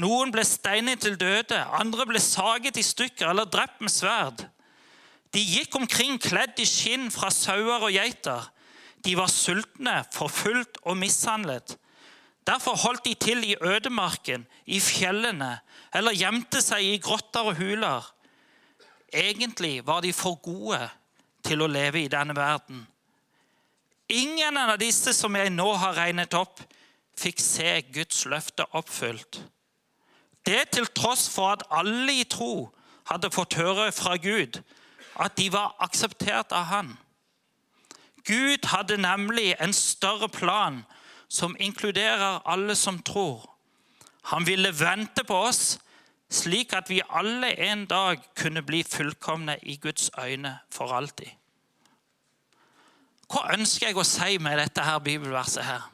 Noen 0.01 0.33
ble 0.33 0.45
steinet 0.45 1.01
til 1.01 1.17
døde, 1.17 1.57
andre 1.79 2.05
ble 2.09 2.21
saget 2.21 2.77
i 2.77 2.85
stykker 2.85 3.31
eller 3.31 3.49
drept 3.49 3.81
med 3.81 3.93
sverd. 3.93 4.45
De 5.33 5.41
gikk 5.41 5.75
omkring 5.79 6.19
kledd 6.21 6.61
i 6.61 6.69
skinn 6.69 7.09
fra 7.13 7.31
sauer 7.33 7.81
og 7.81 7.93
geiter. 7.93 8.51
De 9.05 9.15
var 9.17 9.33
sultne, 9.33 10.03
forfulgt 10.13 10.79
og 10.85 10.99
mishandlet. 11.01 11.77
Derfor 12.47 12.77
holdt 12.79 13.05
de 13.09 13.15
til 13.19 13.43
i 13.45 13.57
ødemarken, 13.61 14.47
i 14.67 14.79
fjellene, 14.81 15.57
eller 15.95 16.15
gjemte 16.15 16.61
seg 16.63 16.85
i 16.85 17.01
grotter 17.03 17.51
og 17.51 17.59
huler. 17.59 18.05
Egentlig 19.13 19.81
var 19.87 20.05
de 20.05 20.13
for 20.15 20.39
gode 20.45 20.81
til 21.47 21.63
å 21.63 21.71
leve 21.71 22.05
i 22.05 22.13
denne 22.13 22.37
verden. 22.37 22.85
Ingen 24.13 24.59
av 24.61 24.77
disse 24.79 25.15
som 25.17 25.35
jeg 25.35 25.51
nå 25.51 25.67
har 25.81 25.97
regnet 25.99 26.35
opp, 26.39 26.61
fikk 27.19 27.41
se 27.43 27.81
Guds 27.91 28.27
løfte 28.31 28.67
oppfylt. 28.77 29.41
Det 30.47 30.71
til 30.73 30.87
tross 30.87 31.29
for 31.31 31.57
at 31.57 31.65
alle 31.71 32.21
i 32.21 32.25
tro 32.25 32.69
hadde 33.11 33.33
fått 33.35 33.59
høre 33.59 33.91
fra 33.93 34.17
Gud 34.17 34.61
at 35.21 35.37
de 35.39 35.49
var 35.53 35.75
akseptert 35.81 36.53
av 36.53 36.69
Han. 36.71 36.93
Gud 38.27 38.67
hadde 38.71 38.99
nemlig 38.99 39.55
en 39.61 39.73
større 39.73 40.29
plan 40.29 40.85
som 41.29 41.57
inkluderer 41.59 42.43
alle 42.45 42.75
som 42.75 42.99
tror. 43.03 43.57
Han 44.31 44.47
ville 44.47 44.75
vente 44.75 45.25
på 45.25 45.35
oss, 45.35 45.79
slik 46.31 46.75
at 46.75 46.91
vi 46.91 47.01
alle 47.09 47.53
en 47.71 47.87
dag 47.87 48.23
kunne 48.35 48.63
bli 48.63 48.83
fullkomne 48.83 49.59
i 49.63 49.77
Guds 49.77 50.11
øyne 50.19 50.59
for 50.71 50.93
alltid. 50.93 51.31
Hva 53.31 53.53
ønsker 53.55 53.89
jeg 53.89 53.99
å 53.99 54.07
si 54.07 54.39
med 54.39 54.59
dette 54.59 54.83
her 54.83 54.99
bibelverset 55.03 55.65
her? 55.67 55.87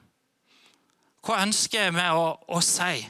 Hva 1.25 1.43
ønsker 1.45 1.87
jeg 1.87 1.95
med 1.97 2.17
å, 2.17 2.33
å 2.49 2.61
si? 2.65 3.07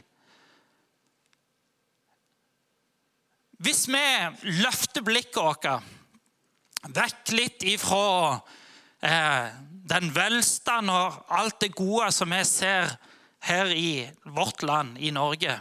Hvis 3.63 3.87
vi 3.91 4.03
løfter 4.63 5.05
blikket 5.07 5.39
vårt 5.39 5.69
vekk 6.93 7.35
litt 7.37 7.63
ifra 7.71 8.41
Eh, 9.03 9.47
den 9.91 10.13
velstand 10.15 10.91
og 10.91 11.25
alt 11.35 11.59
det 11.61 11.75
gode 11.75 12.13
som 12.15 12.31
vi 12.31 12.45
ser 12.47 12.93
her 13.43 13.73
i 13.75 14.07
vårt 14.25 14.63
land, 14.63 14.99
i 14.99 15.11
Norge, 15.11 15.57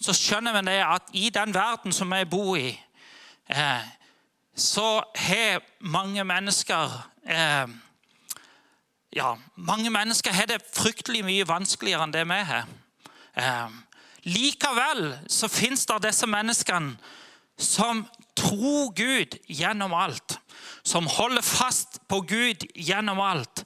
så 0.00 0.12
skjønner 0.12 0.58
vi 0.58 0.66
det 0.68 0.80
at 0.84 1.08
i 1.16 1.30
den 1.32 1.54
verden 1.56 1.96
som 1.96 2.12
vi 2.12 2.26
bor 2.28 2.58
i, 2.60 2.74
eh, 3.48 3.88
så 4.52 5.00
har 5.16 5.64
mange 5.80 6.24
mennesker 6.24 6.92
eh, 7.24 7.72
ja, 9.16 9.34
mange 9.56 9.90
mennesker 9.90 10.36
har 10.36 10.46
det 10.46 10.60
fryktelig 10.74 11.24
mye 11.24 11.48
vanskeligere 11.48 12.04
enn 12.04 12.12
det 12.12 12.28
vi 12.28 12.42
har. 12.46 12.68
Likevel 14.28 15.14
så 15.28 15.48
fins 15.48 15.86
det 15.88 16.02
disse 16.08 16.28
menneskene 16.28 16.96
som 17.60 18.04
tror 18.36 18.92
Gud 18.96 19.36
gjennom 19.48 19.92
alt 19.96 20.40
som 20.82 21.06
holder 21.06 21.42
fast 21.42 22.00
på 22.08 22.20
Gud 22.20 22.66
gjennom 22.74 23.20
alt. 23.20 23.64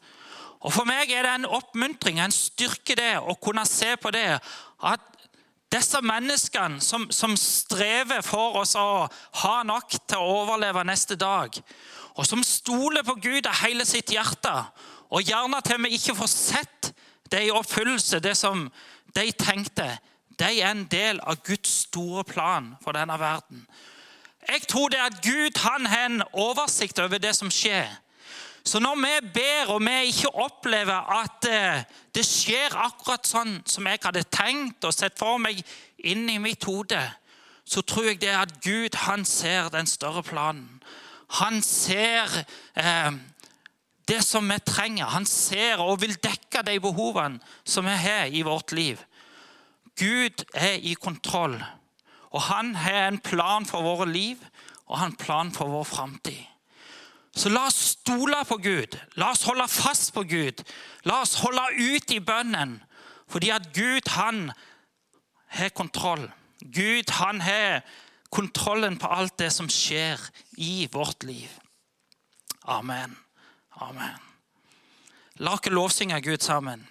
Og 0.64 0.72
For 0.72 0.88
meg 0.88 1.12
er 1.12 1.26
det 1.26 1.34
en 1.34 1.50
oppmuntring, 1.58 2.20
en 2.20 2.32
styrke, 2.32 2.96
det 2.96 3.18
å 3.20 3.36
kunne 3.36 3.66
se 3.68 3.94
på 4.00 4.12
det. 4.14 4.38
At 4.80 5.02
disse 5.72 6.00
menneskene 6.04 6.80
som, 6.84 7.08
som 7.12 7.34
strever 7.36 8.22
for 8.24 8.60
oss 8.62 8.74
å 8.78 9.04
ha 9.42 9.56
nok 9.66 9.96
til 10.06 10.22
å 10.22 10.40
overleve 10.44 10.84
neste 10.86 11.18
dag, 11.20 11.52
og 12.14 12.26
som 12.26 12.44
stoler 12.46 13.02
på 13.02 13.16
Gud 13.18 13.48
av 13.50 13.58
hele 13.64 13.84
sitt 13.86 14.12
hjerte, 14.14 14.54
og 15.10 15.26
gjerne 15.26 15.60
til 15.66 15.82
vi 15.84 15.96
ikke 15.98 16.16
får 16.16 16.30
sett 16.30 16.90
det 17.30 17.42
i 17.46 17.52
oppfyllelse, 17.54 18.22
det 18.22 18.36
som 18.38 18.68
de 19.14 19.26
tenkte, 19.36 19.88
de 20.38 20.60
er 20.60 20.70
en 20.70 20.86
del 20.90 21.20
av 21.22 21.42
Guds 21.46 21.70
store 21.88 22.24
plan 22.24 22.74
for 22.82 22.96
denne 22.96 23.18
verden. 23.20 23.66
Jeg 24.48 24.66
tror 24.68 24.88
det 24.88 24.98
er 24.98 25.08
at 25.08 25.22
Gud 25.24 25.60
han 25.62 25.86
har 25.86 26.28
oversikt 26.32 26.98
over 26.98 27.18
det 27.18 27.32
som 27.36 27.50
skjer. 27.50 27.88
Så 28.64 28.80
når 28.80 28.96
vi 28.96 29.30
ber 29.34 29.72
og 29.74 29.82
vi 29.84 30.08
ikke 30.08 30.34
opplever 30.40 31.10
at 31.20 31.48
eh, 31.48 31.82
det 32.16 32.24
skjer 32.24 32.76
akkurat 32.80 33.26
sånn 33.28 33.58
som 33.68 33.86
jeg 33.88 34.00
hadde 34.04 34.24
tenkt 34.32 34.84
og 34.88 34.94
sett 34.96 35.18
for 35.20 35.36
meg 35.40 35.60
inn 35.98 36.24
i 36.32 36.38
mitt 36.40 36.64
hode, 36.64 37.00
så 37.64 37.82
tror 37.84 38.08
jeg 38.08 38.22
det 38.22 38.32
er 38.32 38.40
at 38.40 38.56
Gud 38.64 38.96
han 39.04 39.24
ser 39.28 39.68
den 39.72 39.88
større 39.88 40.22
planen. 40.24 40.80
Han 41.40 41.60
ser 41.64 42.28
eh, 42.76 43.12
det 44.08 44.20
som 44.24 44.48
vi 44.48 44.58
trenger. 44.64 45.12
Han 45.12 45.26
ser 45.28 45.80
og 45.84 46.00
vil 46.00 46.16
dekke 46.16 46.64
de 46.64 46.78
behovene 46.80 47.40
som 47.64 47.84
vi 47.88 47.96
har 48.00 48.32
i 48.32 48.44
vårt 48.44 48.72
liv. 48.72 49.00
Gud 49.98 50.44
er 50.54 50.78
i 50.82 50.94
kontroll, 50.94 51.58
og 52.34 52.42
han 52.42 52.74
har 52.74 53.08
en 53.08 53.20
plan 53.22 53.66
for 53.66 53.82
våre 53.86 54.08
liv 54.10 54.42
og 54.86 54.98
han 54.98 55.10
har 55.10 55.12
en 55.12 55.16
plan 55.16 55.52
for 55.52 55.70
vår 55.72 55.84
framtid. 55.88 56.42
Så 57.34 57.50
la 57.50 57.66
oss 57.66 57.96
stole 57.96 58.38
på 58.46 58.60
Gud. 58.62 58.94
La 59.18 59.32
oss 59.32 59.42
holde 59.48 59.66
fast 59.68 60.12
på 60.14 60.22
Gud. 60.22 60.62
La 61.08 61.22
oss 61.24 61.34
holde 61.42 61.64
ut 61.74 62.12
i 62.14 62.20
bønnen, 62.22 62.76
fordi 63.26 63.50
at 63.50 63.72
Gud, 63.74 64.06
han 64.14 64.52
har 65.56 65.74
kontroll. 65.74 66.28
Gud, 66.60 67.10
han 67.10 67.40
har 67.40 67.82
kontrollen 68.30 68.98
på 68.98 69.10
alt 69.10 69.38
det 69.38 69.50
som 69.52 69.70
skjer 69.70 70.20
i 70.56 70.86
vårt 70.92 71.26
liv. 71.26 71.50
Amen. 72.70 73.16
Amen. 73.82 74.20
La 75.42 75.56
oss 75.56 75.66
lovsynge 75.66 76.20
Gud 76.22 76.44
sammen. 76.44 76.86